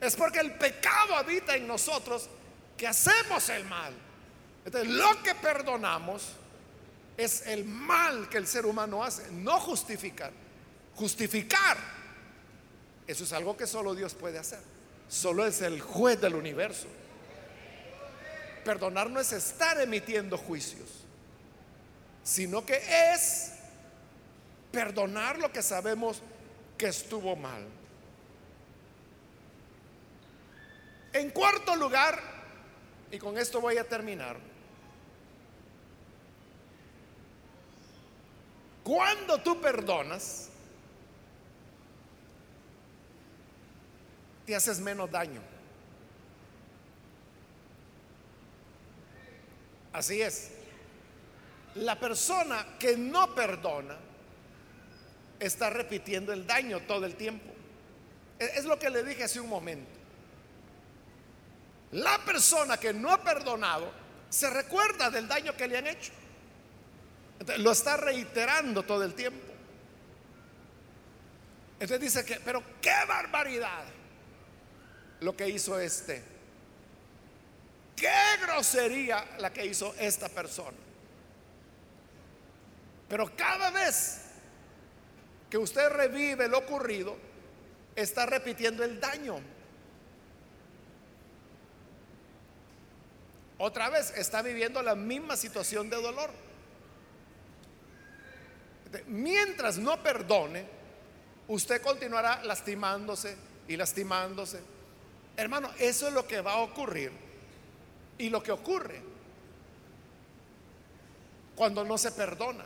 Es 0.02 0.16
porque 0.16 0.40
el 0.40 0.54
pecado 0.54 1.16
habita 1.16 1.56
en 1.56 1.68
nosotros 1.68 2.28
que 2.76 2.88
hacemos 2.88 3.48
el 3.50 3.64
mal. 3.66 3.94
Entonces, 4.66 4.90
lo 4.92 5.22
que 5.22 5.36
perdonamos 5.36 6.24
es 7.16 7.46
el 7.46 7.66
mal 7.66 8.28
que 8.28 8.40
el 8.40 8.48
ser 8.48 8.66
humano 8.66 9.04
hace, 9.04 9.30
no 9.32 9.60
justificar. 9.60 10.32
Justificar, 10.96 11.78
eso 13.06 13.24
es 13.24 13.34
algo 13.34 13.56
que 13.56 13.68
solo 13.68 13.94
Dios 13.94 14.16
puede 14.16 14.40
hacer. 14.40 14.60
Solo 15.08 15.46
es 15.46 15.62
el 15.62 15.80
juez 15.82 16.20
del 16.20 16.36
universo. 16.36 16.88
Perdonar 18.66 19.10
no 19.10 19.20
es 19.20 19.32
estar 19.34 19.80
emitiendo 19.80 20.38
juicios, 20.38 20.88
sino 22.24 22.66
que 22.66 22.82
es 23.14 23.52
perdonar 24.72 25.38
lo 25.38 25.52
que 25.52 25.62
sabemos 25.62 26.22
que 26.78 26.88
estuvo 26.88 27.36
mal. 27.36 27.81
En 31.13 31.30
cuarto 31.32 31.76
lugar, 31.76 32.21
y 33.12 33.17
con 33.17 33.38
esto 33.38 33.60
voy 33.60 33.78
a 33.78 33.88
terminar, 33.88 34.38
cuando 38.84 39.38
tú 39.39 39.60
perdonas, 39.60 40.50
te 44.45 44.56
haces 44.56 44.80
menos 44.80 45.12
daño. 45.12 45.41
Así 49.93 50.21
es. 50.21 50.52
La 51.76 52.00
persona 52.00 52.65
que 52.80 52.97
no 52.97 53.36
perdona 53.36 53.97
está 55.39 55.69
repitiendo 55.69 56.34
el 56.34 56.47
daño 56.47 56.82
todo 56.82 57.06
el 57.06 57.15
tiempo. 57.15 57.50
E-, 58.39 58.52
es 58.56 58.65
lo 58.65 58.80
que 58.80 58.89
le 58.89 59.04
dije 59.04 59.24
hace 59.24 59.39
un 59.39 59.50
momento. 59.50 60.01
La 61.94 62.20
persona 62.20 62.78
que 62.78 62.94
no 62.94 63.12
ha 63.12 63.22
perdonado 63.22 63.92
se 64.30 64.50
recuerda 64.50 65.10
del 65.10 65.28
daño 65.28 65.56
que 65.56 65.68
le 65.68 65.78
han 65.78 65.88
hecho. 65.88 66.12
lo 67.58 67.72
está 67.72 67.98
reiterando 67.98 68.84
todo 68.84 69.04
el 69.04 69.14
tiempo. 69.14 69.52
Entonces 71.74 72.00
dice 72.00 72.24
que, 72.26 72.40
pero 72.40 72.64
qué 72.80 72.94
barbaridad 73.08 73.84
lo 75.22 75.36
que 75.36 75.50
hizo 75.50 75.80
este. 75.80 76.24
Qué 77.96 78.14
grosería 78.42 79.26
la 79.40 79.52
que 79.52 79.66
hizo 79.66 79.94
esta 80.00 80.30
persona. 80.30 80.78
Pero 83.10 83.36
cada 83.36 83.72
vez 83.72 84.22
que 85.50 85.58
usted 85.58 85.90
revive 85.90 86.48
lo 86.48 86.60
ocurrido, 86.60 87.18
está 87.96 88.26
repitiendo 88.26 88.84
el 88.84 89.00
daño. 89.00 89.40
Otra 93.63 93.91
vez 93.91 94.12
está 94.17 94.41
viviendo 94.41 94.82
la 94.82 94.95
misma 94.95 95.38
situación 95.38 95.88
de 95.88 95.95
dolor. 95.97 96.32
Mientras 99.06 99.78
no 99.78 100.02
perdone, 100.02 100.65
usted 101.47 101.80
continuará 101.80 102.43
lastimándose 102.43 103.38
y 103.67 103.78
lastimándose. 103.78 104.62
Hermano, 105.38 105.69
eso 105.78 106.08
es 106.08 106.13
lo 106.13 106.26
que 106.26 106.41
va 106.41 106.54
a 106.54 106.62
ocurrir 106.62 107.12
y 108.17 108.32
lo 108.32 108.41
que 108.41 108.52
ocurre 108.52 109.00
cuando 111.56 111.84
no 111.84 112.00
se 112.00 112.12
perdona. 112.13 112.63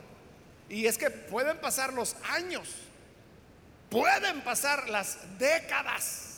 Y 0.69 0.85
es 0.85 0.97
que 0.97 1.09
pueden 1.09 1.57
pasar 1.59 1.91
los 1.91 2.15
años, 2.29 2.69
pueden 3.89 4.41
pasar 4.45 4.87
las 4.87 5.37
décadas. 5.37 6.34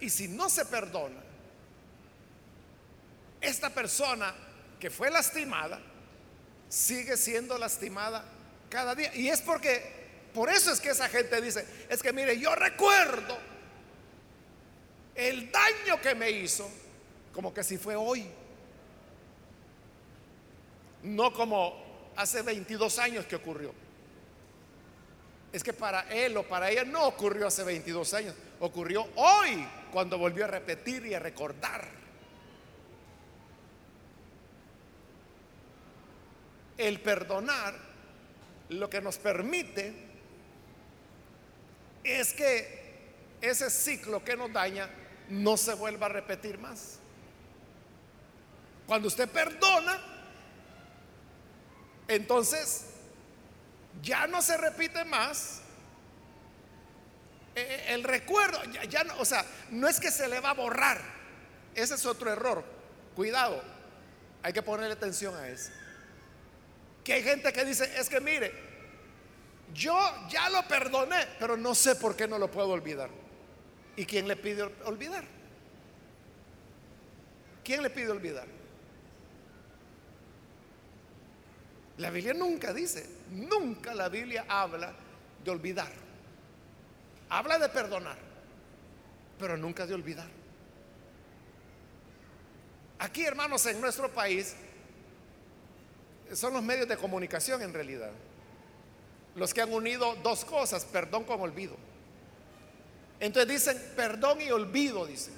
Y 0.00 0.10
si 0.10 0.28
no 0.28 0.48
se 0.48 0.64
perdona, 0.64 1.20
esta 3.40 3.70
persona 3.70 4.34
que 4.78 4.90
fue 4.90 5.10
lastimada 5.10 5.80
sigue 6.68 7.16
siendo 7.16 7.58
lastimada 7.58 8.24
cada 8.68 8.94
día. 8.94 9.14
Y 9.14 9.28
es 9.28 9.40
porque, 9.40 9.82
por 10.32 10.48
eso 10.48 10.72
es 10.72 10.80
que 10.80 10.90
esa 10.90 11.08
gente 11.08 11.40
dice, 11.40 11.66
es 11.88 12.02
que 12.02 12.12
mire, 12.12 12.38
yo 12.38 12.54
recuerdo 12.54 13.38
el 15.14 15.50
daño 15.50 16.00
que 16.00 16.14
me 16.14 16.30
hizo 16.30 16.70
como 17.32 17.52
que 17.52 17.62
si 17.62 17.76
fue 17.76 17.96
hoy. 17.96 18.26
No 21.02 21.32
como 21.32 22.12
hace 22.16 22.42
22 22.42 22.98
años 22.98 23.26
que 23.26 23.36
ocurrió. 23.36 23.72
Es 25.52 25.64
que 25.64 25.72
para 25.72 26.02
él 26.12 26.36
o 26.36 26.44
para 26.44 26.70
ella 26.70 26.84
no 26.84 27.06
ocurrió 27.06 27.48
hace 27.48 27.64
22 27.64 28.14
años, 28.14 28.34
ocurrió 28.60 29.08
hoy 29.16 29.66
cuando 29.92 30.16
volvió 30.16 30.44
a 30.44 30.48
repetir 30.48 31.06
y 31.06 31.14
a 31.14 31.18
recordar. 31.18 31.88
El 36.78 37.00
perdonar 37.00 37.74
lo 38.68 38.88
que 38.88 39.00
nos 39.00 39.18
permite 39.18 39.92
es 42.04 42.32
que 42.32 42.80
ese 43.40 43.70
ciclo 43.70 44.24
que 44.24 44.36
nos 44.36 44.52
daña 44.52 44.88
no 45.28 45.56
se 45.56 45.74
vuelva 45.74 46.06
a 46.06 46.10
repetir 46.10 46.58
más. 46.58 46.98
Cuando 48.86 49.08
usted 49.08 49.28
perdona, 49.28 50.00
entonces 52.08 52.89
ya 54.02 54.26
no 54.26 54.40
se 54.42 54.56
repite 54.56 55.04
más 55.04 55.62
eh, 57.54 57.60
eh, 57.60 57.94
el 57.94 58.04
recuerdo. 58.04 58.62
Ya, 58.88 59.04
no, 59.04 59.18
o 59.18 59.24
sea, 59.24 59.44
no 59.70 59.88
es 59.88 60.00
que 60.00 60.10
se 60.10 60.28
le 60.28 60.40
va 60.40 60.50
a 60.50 60.54
borrar. 60.54 61.00
Ese 61.74 61.94
es 61.94 62.06
otro 62.06 62.32
error. 62.32 62.64
Cuidado, 63.14 63.62
hay 64.42 64.52
que 64.52 64.62
ponerle 64.62 64.94
atención 64.94 65.34
a 65.36 65.48
eso. 65.48 65.70
Que 67.04 67.14
hay 67.14 67.22
gente 67.22 67.52
que 67.52 67.64
dice, 67.64 67.90
es 67.98 68.08
que 68.08 68.20
mire, 68.20 68.52
yo 69.72 69.98
ya 70.28 70.48
lo 70.50 70.66
perdoné, 70.66 71.26
pero 71.38 71.56
no 71.56 71.74
sé 71.74 71.96
por 71.96 72.16
qué 72.16 72.26
no 72.26 72.38
lo 72.38 72.50
puedo 72.50 72.68
olvidar. 72.68 73.10
¿Y 73.96 74.04
quién 74.06 74.28
le 74.28 74.36
pide 74.36 74.62
olvidar? 74.84 75.24
¿Quién 77.64 77.82
le 77.82 77.90
pide 77.90 78.10
olvidar? 78.10 78.46
La 82.00 82.10
Biblia 82.10 82.34
nunca 82.34 82.72
dice, 82.72 83.06
nunca 83.30 83.94
la 83.94 84.08
Biblia 84.08 84.46
habla 84.48 84.92
de 85.44 85.50
olvidar. 85.50 85.92
Habla 87.28 87.58
de 87.58 87.68
perdonar, 87.68 88.16
pero 89.38 89.56
nunca 89.56 89.86
de 89.86 89.94
olvidar. 89.94 90.28
Aquí, 92.98 93.24
hermanos, 93.24 93.64
en 93.66 93.80
nuestro 93.80 94.10
país, 94.10 94.54
son 96.32 96.54
los 96.54 96.62
medios 96.62 96.88
de 96.88 96.96
comunicación 96.96 97.62
en 97.62 97.72
realidad 97.72 98.10
los 99.34 99.54
que 99.54 99.62
han 99.62 99.72
unido 99.72 100.16
dos 100.22 100.44
cosas, 100.44 100.84
perdón 100.84 101.24
con 101.24 101.40
olvido. 101.40 101.76
Entonces 103.20 103.48
dicen 103.48 103.92
perdón 103.96 104.40
y 104.40 104.50
olvido, 104.50 105.06
dicen. 105.06 105.34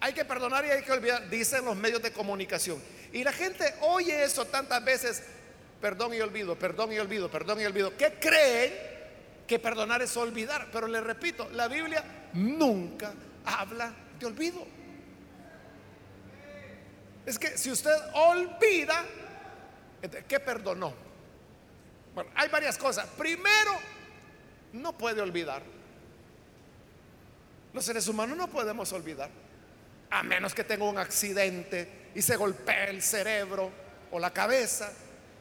Hay 0.00 0.14
que 0.14 0.24
perdonar 0.24 0.64
y 0.64 0.70
hay 0.70 0.82
que 0.82 0.92
olvidar, 0.92 1.28
dicen 1.28 1.64
los 1.64 1.76
medios 1.76 2.02
de 2.02 2.12
comunicación. 2.12 2.82
Y 3.12 3.24
la 3.24 3.32
gente 3.32 3.74
oye 3.82 4.22
eso 4.22 4.44
tantas 4.44 4.84
veces, 4.84 5.22
perdón 5.80 6.14
y 6.14 6.20
olvido, 6.20 6.56
perdón 6.56 6.92
y 6.92 6.98
olvido, 6.98 7.30
perdón 7.30 7.60
y 7.60 7.64
olvido, 7.64 7.96
que 7.96 8.14
creen 8.20 8.72
que 9.46 9.58
perdonar 9.58 10.00
es 10.02 10.16
olvidar. 10.16 10.68
Pero 10.72 10.86
le 10.86 11.00
repito, 11.00 11.48
la 11.50 11.68
Biblia 11.68 12.04
nunca 12.34 13.12
habla 13.44 13.92
de 14.18 14.26
olvido. 14.26 14.66
Es 17.26 17.38
que 17.38 17.58
si 17.58 17.70
usted 17.70 17.94
olvida, 18.14 19.04
¿qué 20.28 20.40
perdonó? 20.40 20.94
Bueno, 22.14 22.30
hay 22.34 22.48
varias 22.48 22.78
cosas. 22.78 23.06
Primero, 23.18 23.72
no 24.72 24.96
puede 24.96 25.20
olvidar. 25.20 25.62
Los 27.72 27.84
seres 27.84 28.08
humanos 28.08 28.36
no 28.36 28.48
podemos 28.48 28.92
olvidar, 28.92 29.30
a 30.10 30.22
menos 30.22 30.54
que 30.54 30.64
tenga 30.64 30.84
un 30.84 30.98
accidente 30.98 31.99
y 32.14 32.22
se 32.22 32.36
golpea 32.36 32.86
el 32.86 33.02
cerebro 33.02 33.70
o 34.10 34.18
la 34.18 34.32
cabeza 34.32 34.92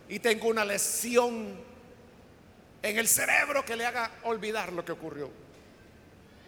y 0.08 0.20
tengo 0.20 0.48
una 0.48 0.66
lesión 0.66 1.60
en 2.82 2.98
el 2.98 3.08
cerebro 3.08 3.66
que 3.66 3.76
le 3.76 3.86
haga 3.86 4.12
olvidar 4.24 4.72
lo 4.74 4.86
que 4.86 4.92
ocurrió. 4.92 5.30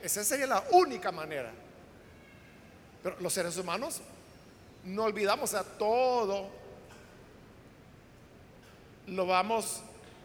Esa 0.01 0.23
sería 0.23 0.47
la 0.47 0.63
única 0.71 1.11
manera. 1.11 1.51
Pero 3.03 3.17
los 3.19 3.33
seres 3.33 3.57
humanos 3.57 4.01
no 4.83 5.03
olvidamos 5.03 5.53
a 5.53 5.63
todo. 5.63 6.49
Lo 9.07 9.25
vamos 9.25 9.81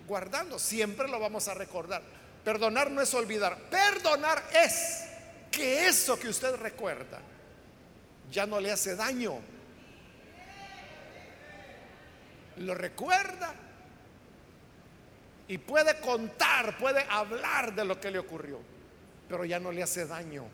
guardando, 0.07 0.59
siempre 0.59 1.09
lo 1.09 1.19
vamos 1.19 1.49
a 1.49 1.55
recordar. 1.55 2.03
Perdonar 2.45 2.91
no 2.91 3.03
es 3.03 3.13
olvidar, 3.13 3.59
perdonar 3.71 4.43
es 4.53 5.05
que 5.51 5.89
eso 5.89 6.19
que 6.19 6.29
usted 6.29 6.55
recuerda 6.57 7.19
ya 8.31 8.47
no 8.47 8.61
le 8.61 8.71
hace 8.71 8.95
daño 8.95 9.41
lo 12.59 12.75
recuerda 12.75 13.55
y 15.49 15.59
puede 15.59 16.01
contar, 16.01 16.77
puede 16.79 17.05
hablar 17.09 17.75
de 17.75 17.85
lo 17.85 18.01
que 18.01 18.11
le 18.11 18.19
ocurrió, 18.19 18.59
pero 19.29 19.45
ya 19.45 19.61
no 19.61 19.71
le 19.71 19.83
hace 19.83 20.07
daño. 20.07 20.45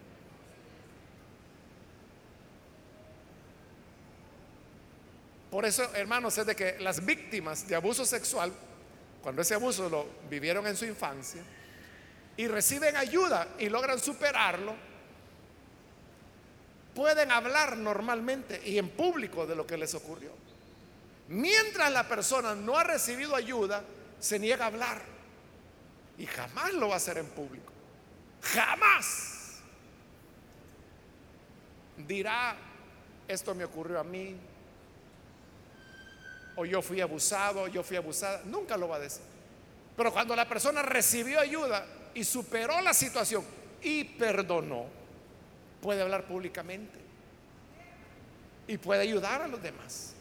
Por 5.50 5.66
eso, 5.66 5.94
hermanos, 5.94 6.36
es 6.38 6.46
de 6.46 6.56
que 6.56 6.78
las 6.80 7.04
víctimas 7.04 7.68
de 7.68 7.74
abuso 7.74 8.06
sexual, 8.06 8.52
cuando 9.22 9.42
ese 9.42 9.54
abuso 9.54 9.88
lo 9.88 10.06
vivieron 10.30 10.66
en 10.66 10.76
su 10.76 10.86
infancia, 10.86 11.42
y 12.36 12.48
reciben 12.48 12.96
ayuda 12.96 13.48
y 13.58 13.68
logran 13.68 13.98
superarlo, 13.98 14.74
pueden 16.94 17.30
hablar 17.30 17.76
normalmente 17.76 18.62
y 18.64 18.78
en 18.78 18.88
público 18.88 19.46
de 19.46 19.54
lo 19.54 19.66
que 19.66 19.76
les 19.76 19.94
ocurrió. 19.94 20.30
Mientras 21.28 21.90
la 21.92 22.06
persona 22.08 22.54
no 22.54 22.76
ha 22.76 22.84
recibido 22.84 23.34
ayuda, 23.34 23.82
se 24.18 24.38
niega 24.38 24.64
a 24.64 24.68
hablar. 24.68 25.02
Y 26.18 26.26
jamás 26.26 26.72
lo 26.74 26.88
va 26.88 26.94
a 26.94 26.96
hacer 26.98 27.18
en 27.18 27.26
público. 27.26 27.72
Jamás. 28.42 29.60
Dirá, 31.96 32.56
esto 33.28 33.54
me 33.54 33.64
ocurrió 33.64 34.00
a 34.00 34.04
mí. 34.04 34.36
O 36.56 36.66
yo 36.66 36.82
fui 36.82 37.00
abusado, 37.00 37.66
yo 37.68 37.82
fui 37.82 37.96
abusada. 37.96 38.42
Nunca 38.44 38.76
lo 38.76 38.88
va 38.88 38.96
a 38.96 39.00
decir. 39.00 39.22
Pero 39.96 40.12
cuando 40.12 40.36
la 40.36 40.48
persona 40.48 40.82
recibió 40.82 41.40
ayuda 41.40 41.86
y 42.14 42.24
superó 42.24 42.80
la 42.80 42.94
situación 42.94 43.44
y 43.80 44.04
perdonó, 44.04 44.86
puede 45.80 46.02
hablar 46.02 46.26
públicamente. 46.26 46.98
Y 48.66 48.78
puede 48.78 49.02
ayudar 49.02 49.42
a 49.42 49.48
los 49.48 49.62
demás. 49.62 50.11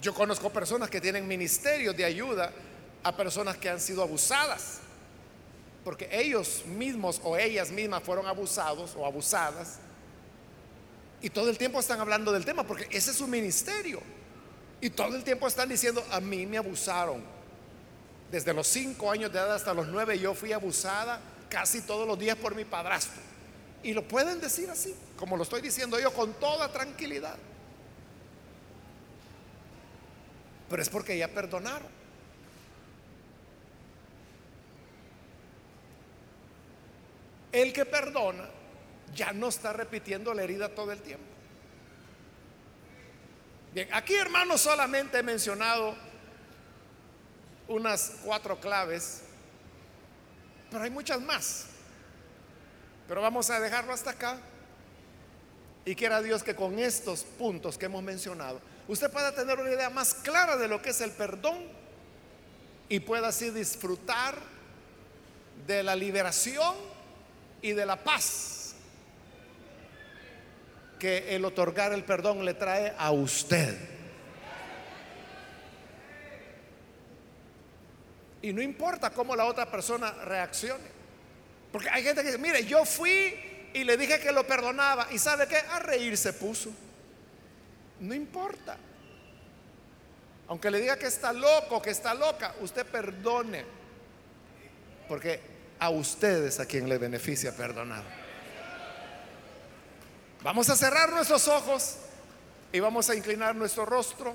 Yo 0.00 0.14
conozco 0.14 0.50
personas 0.50 0.88
que 0.88 1.00
tienen 1.00 1.26
ministerios 1.28 1.96
de 1.96 2.04
ayuda 2.04 2.52
a 3.02 3.16
personas 3.16 3.56
que 3.56 3.68
han 3.68 3.80
sido 3.80 4.02
abusadas, 4.02 4.78
porque 5.84 6.08
ellos 6.10 6.64
mismos 6.66 7.20
o 7.24 7.36
ellas 7.36 7.70
mismas 7.70 8.02
fueron 8.02 8.26
abusados 8.26 8.94
o 8.96 9.04
abusadas, 9.04 9.78
y 11.22 11.28
todo 11.28 11.50
el 11.50 11.58
tiempo 11.58 11.80
están 11.80 12.00
hablando 12.00 12.32
del 12.32 12.44
tema, 12.44 12.64
porque 12.64 12.86
ese 12.90 13.10
es 13.10 13.16
su 13.16 13.26
ministerio, 13.26 14.00
y 14.80 14.88
todo 14.90 15.16
el 15.16 15.24
tiempo 15.24 15.46
están 15.46 15.68
diciendo, 15.68 16.02
a 16.10 16.20
mí 16.20 16.46
me 16.46 16.56
abusaron. 16.56 17.22
Desde 18.30 18.54
los 18.54 18.66
cinco 18.66 19.10
años 19.10 19.32
de 19.32 19.38
edad 19.38 19.54
hasta 19.54 19.74
los 19.74 19.88
nueve 19.88 20.18
yo 20.18 20.34
fui 20.34 20.52
abusada 20.52 21.20
casi 21.50 21.82
todos 21.82 22.06
los 22.06 22.18
días 22.18 22.36
por 22.36 22.54
mi 22.54 22.64
padrastro. 22.64 23.20
Y 23.82 23.92
lo 23.92 24.06
pueden 24.06 24.40
decir 24.40 24.70
así, 24.70 24.94
como 25.16 25.36
lo 25.36 25.42
estoy 25.42 25.60
diciendo 25.60 25.98
yo, 25.98 26.12
con 26.12 26.32
toda 26.34 26.70
tranquilidad. 26.70 27.36
Pero 30.70 30.80
es 30.80 30.88
porque 30.88 31.18
ya 31.18 31.26
perdonaron. 31.26 31.88
El 37.50 37.72
que 37.72 37.84
perdona 37.84 38.48
ya 39.12 39.32
no 39.32 39.48
está 39.48 39.72
repitiendo 39.72 40.32
la 40.32 40.44
herida 40.44 40.68
todo 40.68 40.92
el 40.92 41.02
tiempo. 41.02 41.24
Bien, 43.74 43.88
aquí 43.92 44.14
hermanos 44.14 44.60
solamente 44.60 45.18
he 45.18 45.22
mencionado 45.24 45.96
unas 47.66 48.18
cuatro 48.24 48.60
claves, 48.60 49.22
pero 50.70 50.84
hay 50.84 50.90
muchas 50.90 51.20
más. 51.20 51.66
Pero 53.08 53.20
vamos 53.20 53.50
a 53.50 53.58
dejarlo 53.58 53.92
hasta 53.92 54.10
acá. 54.10 54.38
Y 55.84 55.96
quiera 55.96 56.22
Dios 56.22 56.44
que 56.44 56.54
con 56.54 56.78
estos 56.78 57.24
puntos 57.24 57.76
que 57.76 57.86
hemos 57.86 58.04
mencionado 58.04 58.60
usted 58.90 59.08
pueda 59.08 59.32
tener 59.32 59.56
una 59.58 59.70
idea 59.70 59.88
más 59.88 60.14
clara 60.14 60.56
de 60.56 60.66
lo 60.66 60.82
que 60.82 60.90
es 60.90 61.00
el 61.00 61.12
perdón 61.12 61.58
y 62.88 62.98
pueda 62.98 63.28
así 63.28 63.50
disfrutar 63.50 64.34
de 65.64 65.84
la 65.84 65.94
liberación 65.94 66.74
y 67.62 67.70
de 67.70 67.86
la 67.86 68.02
paz 68.02 68.74
que 70.98 71.36
el 71.36 71.44
otorgar 71.44 71.92
el 71.92 72.02
perdón 72.02 72.44
le 72.44 72.54
trae 72.54 72.92
a 72.98 73.12
usted. 73.12 73.78
Y 78.42 78.52
no 78.52 78.60
importa 78.60 79.10
cómo 79.10 79.36
la 79.36 79.44
otra 79.44 79.70
persona 79.70 80.10
reaccione. 80.24 80.84
Porque 81.70 81.88
hay 81.90 82.02
gente 82.02 82.22
que 82.22 82.26
dice, 82.28 82.38
mire, 82.38 82.64
yo 82.64 82.84
fui 82.84 83.70
y 83.72 83.84
le 83.84 83.96
dije 83.96 84.18
que 84.18 84.32
lo 84.32 84.44
perdonaba. 84.46 85.06
¿Y 85.12 85.18
sabe 85.18 85.46
qué? 85.46 85.58
A 85.58 85.78
reír 85.78 86.16
se 86.16 86.32
puso. 86.32 86.70
No 88.00 88.14
importa. 88.14 88.76
Aunque 90.48 90.70
le 90.70 90.80
diga 90.80 90.98
que 90.98 91.06
está 91.06 91.32
loco, 91.32 91.80
que 91.80 91.90
está 91.90 92.12
loca, 92.14 92.54
usted 92.60 92.84
perdone. 92.86 93.64
Porque 95.06 95.40
a 95.78 95.90
ustedes 95.90 96.58
a 96.60 96.66
quien 96.66 96.88
le 96.88 96.98
beneficia 96.98 97.54
perdonar. 97.54 98.02
Vamos 100.42 100.68
a 100.70 100.76
cerrar 100.76 101.12
nuestros 101.12 101.46
ojos 101.48 101.96
y 102.72 102.80
vamos 102.80 103.08
a 103.10 103.14
inclinar 103.14 103.54
nuestro 103.54 103.84
rostro. 103.84 104.34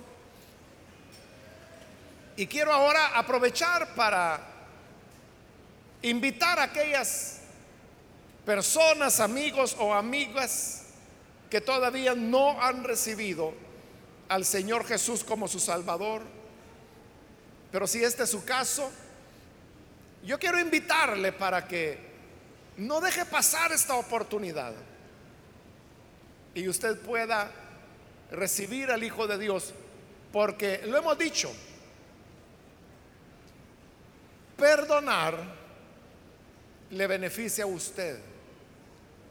Y 2.37 2.47
quiero 2.47 2.71
ahora 2.71 3.17
aprovechar 3.17 3.95
para 3.95 4.39
invitar 6.01 6.59
a 6.59 6.63
aquellas 6.63 7.39
personas, 8.45 9.19
amigos 9.19 9.75
o 9.79 9.93
amigas 9.93 10.84
que 11.49 11.61
todavía 11.61 12.15
no 12.15 12.61
han 12.61 12.83
recibido 12.83 13.53
al 14.29 14.45
Señor 14.45 14.85
Jesús 14.85 15.23
como 15.23 15.47
su 15.47 15.59
Salvador. 15.59 16.23
Pero 17.71 17.87
si 17.87 18.03
este 18.03 18.23
es 18.23 18.29
su 18.29 18.43
caso, 18.43 18.91
yo 20.23 20.39
quiero 20.39 20.59
invitarle 20.59 21.31
para 21.31 21.67
que 21.67 21.97
no 22.77 22.99
deje 22.99 23.25
pasar 23.25 23.71
esta 23.71 23.95
oportunidad 23.95 24.73
y 26.53 26.67
usted 26.67 26.99
pueda 27.01 27.51
recibir 28.31 28.89
al 28.91 29.03
Hijo 29.03 29.27
de 29.27 29.37
Dios, 29.37 29.73
porque 30.31 30.81
lo 30.85 30.97
hemos 30.97 31.17
dicho, 31.17 31.51
perdonar 34.57 35.37
le 36.89 37.07
beneficia 37.07 37.65
a 37.65 37.67
usted 37.67 38.19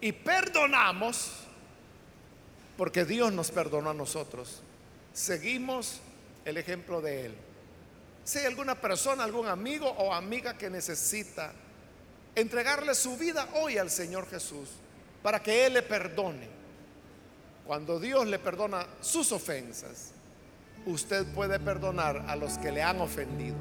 y 0.00 0.12
perdonamos 0.12 1.43
porque 2.76 3.04
Dios 3.04 3.32
nos 3.32 3.50
perdonó 3.50 3.90
a 3.90 3.94
nosotros. 3.94 4.62
Seguimos 5.12 6.00
el 6.44 6.56
ejemplo 6.56 7.00
de 7.00 7.26
Él. 7.26 7.34
Si 8.24 8.38
hay 8.38 8.46
alguna 8.46 8.74
persona, 8.74 9.24
algún 9.24 9.46
amigo 9.46 9.88
o 9.88 10.12
amiga 10.12 10.56
que 10.56 10.70
necesita 10.70 11.52
entregarle 12.34 12.94
su 12.94 13.16
vida 13.16 13.48
hoy 13.54 13.78
al 13.78 13.90
Señor 13.90 14.28
Jesús 14.28 14.70
para 15.22 15.42
que 15.42 15.66
Él 15.66 15.74
le 15.74 15.82
perdone. 15.82 16.48
Cuando 17.66 17.98
Dios 17.98 18.26
le 18.26 18.38
perdona 18.38 18.86
sus 19.00 19.32
ofensas, 19.32 20.10
usted 20.86 21.26
puede 21.32 21.58
perdonar 21.58 22.24
a 22.28 22.36
los 22.36 22.58
que 22.58 22.72
le 22.72 22.82
han 22.82 23.00
ofendido. 23.00 23.56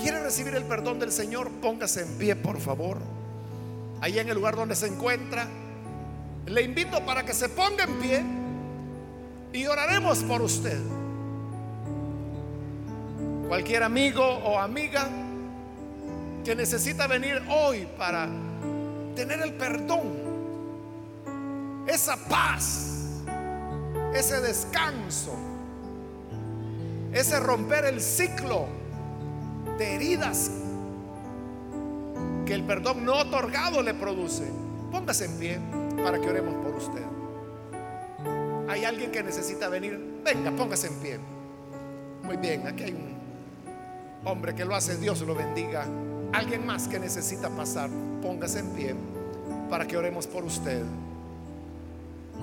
¿Quiere 0.00 0.22
recibir 0.22 0.54
el 0.54 0.64
perdón 0.64 1.00
del 1.00 1.10
Señor? 1.10 1.50
Póngase 1.60 2.02
en 2.02 2.18
pie, 2.18 2.36
por 2.36 2.60
favor. 2.60 2.98
Ahí 4.00 4.18
en 4.18 4.28
el 4.28 4.34
lugar 4.34 4.54
donde 4.56 4.76
se 4.76 4.86
encuentra. 4.86 5.48
Le 6.46 6.62
invito 6.62 7.04
para 7.04 7.24
que 7.24 7.32
se 7.32 7.48
ponga 7.48 7.84
en 7.84 7.98
pie 8.00 8.22
y 9.52 9.66
oraremos 9.66 10.18
por 10.24 10.42
usted. 10.42 10.78
Cualquier 13.48 13.82
amigo 13.82 14.24
o 14.24 14.58
amiga 14.58 15.08
que 16.44 16.56
necesita 16.56 17.06
venir 17.06 17.40
hoy 17.48 17.86
para 17.96 18.28
tener 19.14 19.40
el 19.42 19.52
perdón, 19.52 20.02
esa 21.86 22.16
paz, 22.16 23.22
ese 24.14 24.40
descanso, 24.40 25.36
ese 27.12 27.38
romper 27.38 27.84
el 27.84 28.00
ciclo 28.00 28.66
de 29.78 29.94
heridas 29.94 30.50
que 32.46 32.54
el 32.54 32.64
perdón 32.64 33.04
no 33.04 33.14
otorgado 33.18 33.82
le 33.82 33.94
produce. 33.94 34.50
Póngase 34.90 35.26
en 35.26 35.38
pie 35.38 35.60
para 36.02 36.20
que 36.20 36.28
oremos 36.28 36.54
por 36.64 36.74
usted. 36.74 37.02
Hay 38.68 38.84
alguien 38.84 39.10
que 39.10 39.22
necesita 39.22 39.68
venir. 39.68 39.98
Venga, 40.24 40.50
póngase 40.52 40.88
en 40.88 40.94
pie. 40.94 41.18
Muy 42.22 42.36
bien, 42.36 42.66
aquí 42.66 42.84
hay 42.84 42.92
un 42.92 43.12
hombre 44.24 44.54
que 44.54 44.64
lo 44.64 44.74
hace, 44.74 44.96
Dios 44.96 45.20
lo 45.22 45.34
bendiga. 45.34 45.86
Alguien 46.32 46.64
más 46.64 46.88
que 46.88 46.98
necesita 46.98 47.50
pasar, 47.50 47.90
póngase 48.22 48.60
en 48.60 48.70
pie 48.70 48.94
para 49.68 49.86
que 49.86 49.96
oremos 49.96 50.26
por 50.26 50.44
usted. 50.44 50.82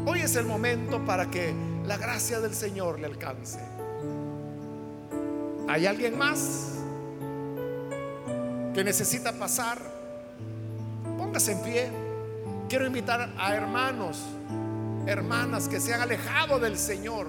Hoy 0.06 0.22
es 0.22 0.36
el 0.36 0.46
momento 0.46 1.04
para 1.06 1.30
que 1.30 1.54
la 1.86 1.98
gracia 1.98 2.40
del 2.40 2.54
Señor 2.54 3.00
le 3.00 3.08
alcance. 3.08 3.60
¿Hay 5.68 5.86
alguien 5.86 6.18
más 6.18 6.76
que 8.74 8.84
necesita 8.84 9.34
pasar? 9.34 9.80
Póngase 11.18 11.52
en 11.52 11.62
pie. 11.62 12.09
Quiero 12.70 12.86
invitar 12.86 13.34
a 13.36 13.56
hermanos, 13.56 14.24
hermanas 15.08 15.68
que 15.68 15.80
se 15.80 15.92
han 15.92 16.02
alejado 16.02 16.60
del 16.60 16.78
Señor. 16.78 17.28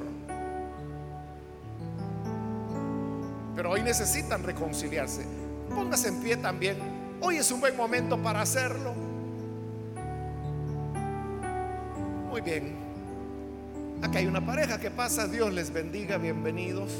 Pero 3.56 3.70
hoy 3.70 3.80
necesitan 3.80 4.42
reconciliarse. 4.42 5.24
Póngase 5.74 6.08
en 6.08 6.20
pie 6.20 6.36
también. 6.36 6.76
Hoy 7.22 7.36
es 7.36 7.50
un 7.50 7.60
buen 7.60 7.74
momento 7.74 8.22
para 8.22 8.42
hacerlo. 8.42 8.92
Muy 12.28 12.42
bien. 12.42 12.76
Aquí 14.02 14.18
hay 14.18 14.26
una 14.26 14.44
pareja 14.44 14.78
que 14.78 14.90
pasa. 14.90 15.26
Dios 15.26 15.54
les 15.54 15.72
bendiga. 15.72 16.18
Bienvenidos. 16.18 16.92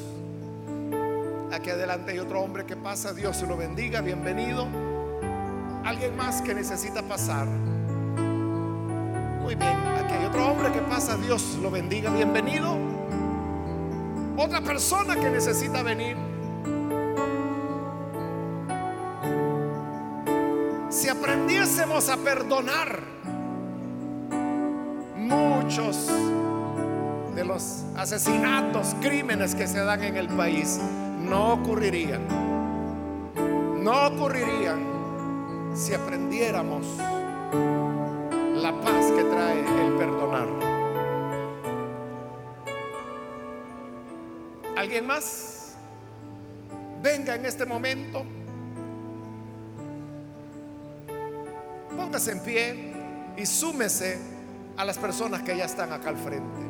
Aquí 1.53 1.69
adelante 1.69 2.13
hay 2.13 2.19
otro 2.21 2.41
hombre 2.41 2.65
que 2.65 2.77
pasa. 2.77 3.13
Dios 3.13 3.37
se 3.37 3.47
lo 3.47 3.59
bendiga. 3.59 4.01
Bienvenido. 4.01 4.67
Alguien 5.85 6.17
más 6.17 6.41
que 6.41 6.55
necesita 6.55 7.03
pasar. 7.03 7.47
Muy 9.41 9.55
bien, 9.55 9.77
aquí 9.99 10.15
hay 10.15 10.25
otro 10.27 10.47
hombre 10.47 10.71
que 10.73 10.81
pasa, 10.81 11.17
Dios 11.17 11.59
lo 11.63 11.71
bendiga, 11.71 12.11
bienvenido. 12.11 12.77
Otra 14.37 14.61
persona 14.61 15.17
que 15.17 15.31
necesita 15.31 15.83
venir. 15.83 16.17
Si 20.89 21.09
aprendiésemos 21.09 22.09
a 22.09 22.17
perdonar 22.17 23.01
muchos 25.17 26.11
de 27.35 27.45
los 27.45 27.85
asesinatos, 27.97 28.95
crímenes 29.01 29.55
que 29.55 29.67
se 29.67 29.79
dan 29.79 30.03
en 30.03 30.17
el 30.17 30.29
país, 30.29 30.79
no 31.19 31.55
ocurrirían. 31.55 32.23
No 33.83 34.09
ocurrirían 34.09 34.81
si 35.75 35.95
aprendiéramos 35.95 36.87
la 38.61 38.79
paz 38.83 39.11
que 39.13 39.25
trae 39.25 39.61
el 39.61 39.93
perdonar. 39.95 40.49
¿Alguien 44.77 45.07
más? 45.07 45.75
Venga 47.03 47.35
en 47.35 47.47
este 47.47 47.65
momento. 47.65 48.25
Póngase 51.97 52.33
en 52.33 52.43
pie 52.43 52.93
y 53.37 53.47
súmese 53.47 54.19
a 54.77 54.85
las 54.85 54.99
personas 54.99 55.43
que 55.43 55.57
ya 55.57 55.65
están 55.65 55.93
acá 55.93 56.11
al 56.11 56.17
frente. 56.17 56.61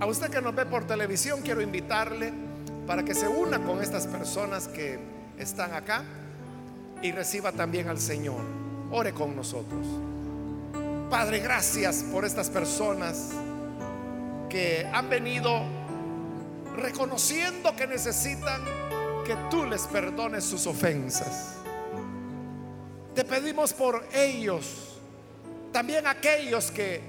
A 0.00 0.06
usted 0.06 0.30
que 0.30 0.40
nos 0.40 0.54
ve 0.54 0.66
por 0.66 0.86
televisión, 0.86 1.40
quiero 1.42 1.60
invitarle 1.60 2.53
para 2.86 3.02
que 3.02 3.14
se 3.14 3.28
una 3.28 3.60
con 3.60 3.82
estas 3.82 4.06
personas 4.06 4.68
que 4.68 4.98
están 5.38 5.72
acá 5.74 6.04
y 7.02 7.12
reciba 7.12 7.52
también 7.52 7.88
al 7.88 7.98
Señor. 7.98 8.40
Ore 8.90 9.12
con 9.12 9.34
nosotros. 9.34 9.86
Padre, 11.10 11.40
gracias 11.40 12.04
por 12.10 12.24
estas 12.24 12.50
personas 12.50 13.30
que 14.48 14.88
han 14.92 15.08
venido 15.08 15.62
reconociendo 16.76 17.74
que 17.76 17.86
necesitan 17.86 18.62
que 19.24 19.36
tú 19.50 19.64
les 19.64 19.82
perdones 19.86 20.44
sus 20.44 20.66
ofensas. 20.66 21.56
Te 23.14 23.24
pedimos 23.24 23.72
por 23.72 24.06
ellos, 24.12 24.98
también 25.72 26.06
aquellos 26.06 26.70
que 26.70 27.00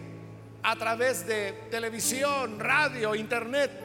a 0.64 0.76
través 0.76 1.28
de 1.28 1.54
televisión, 1.70 2.60
radio, 2.60 3.16
internet, 3.16 3.85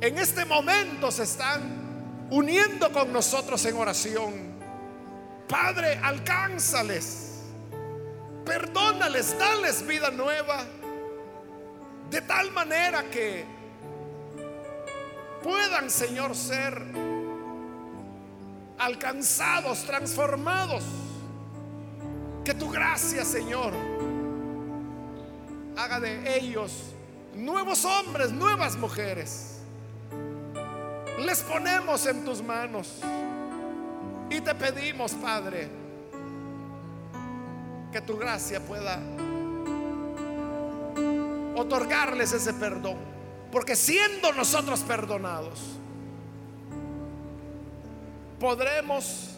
en 0.00 0.18
este 0.18 0.44
momento 0.44 1.10
se 1.10 1.24
están 1.24 2.28
uniendo 2.30 2.90
con 2.92 3.12
nosotros 3.12 3.64
en 3.66 3.76
oración. 3.76 4.50
Padre, 5.46 5.98
alcánzales, 6.02 7.42
perdónales, 8.44 9.36
dales 9.38 9.86
vida 9.86 10.10
nueva, 10.10 10.64
de 12.08 12.20
tal 12.22 12.50
manera 12.52 13.04
que 13.10 13.44
puedan, 15.42 15.90
Señor, 15.90 16.34
ser 16.34 16.80
alcanzados, 18.78 19.84
transformados. 19.84 20.84
Que 22.44 22.54
tu 22.54 22.70
gracia, 22.70 23.24
Señor, 23.24 23.74
haga 25.76 26.00
de 26.00 26.38
ellos 26.38 26.72
nuevos 27.34 27.84
hombres, 27.84 28.32
nuevas 28.32 28.76
mujeres. 28.76 29.49
Les 31.24 31.42
ponemos 31.42 32.06
en 32.06 32.24
tus 32.24 32.42
manos 32.42 33.00
y 34.30 34.40
te 34.40 34.54
pedimos, 34.54 35.12
Padre, 35.12 35.68
que 37.92 38.00
tu 38.00 38.16
gracia 38.16 38.60
pueda 38.60 38.98
otorgarles 41.56 42.32
ese 42.32 42.54
perdón. 42.54 42.96
Porque 43.52 43.76
siendo 43.76 44.32
nosotros 44.32 44.80
perdonados, 44.80 45.60
podremos 48.38 49.30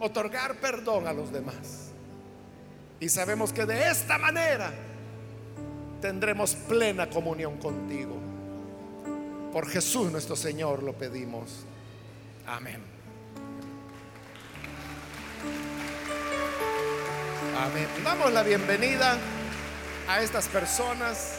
otorgar 0.00 0.54
perdón 0.56 1.06
a 1.06 1.12
los 1.12 1.32
demás. 1.32 1.90
Y 3.00 3.08
sabemos 3.08 3.52
que 3.52 3.66
de 3.66 3.90
esta 3.90 4.16
manera 4.16 4.72
tendremos 6.00 6.54
plena 6.54 7.10
comunión 7.10 7.58
contigo. 7.58 8.27
Por 9.52 9.66
Jesús 9.68 10.12
nuestro 10.12 10.36
Señor 10.36 10.82
lo 10.82 10.92
pedimos. 10.92 11.64
Amén. 12.46 12.82
Amén. 17.56 17.86
Damos 18.04 18.32
la 18.32 18.42
bienvenida 18.42 19.16
a 20.06 20.20
estas 20.20 20.48
personas 20.48 21.37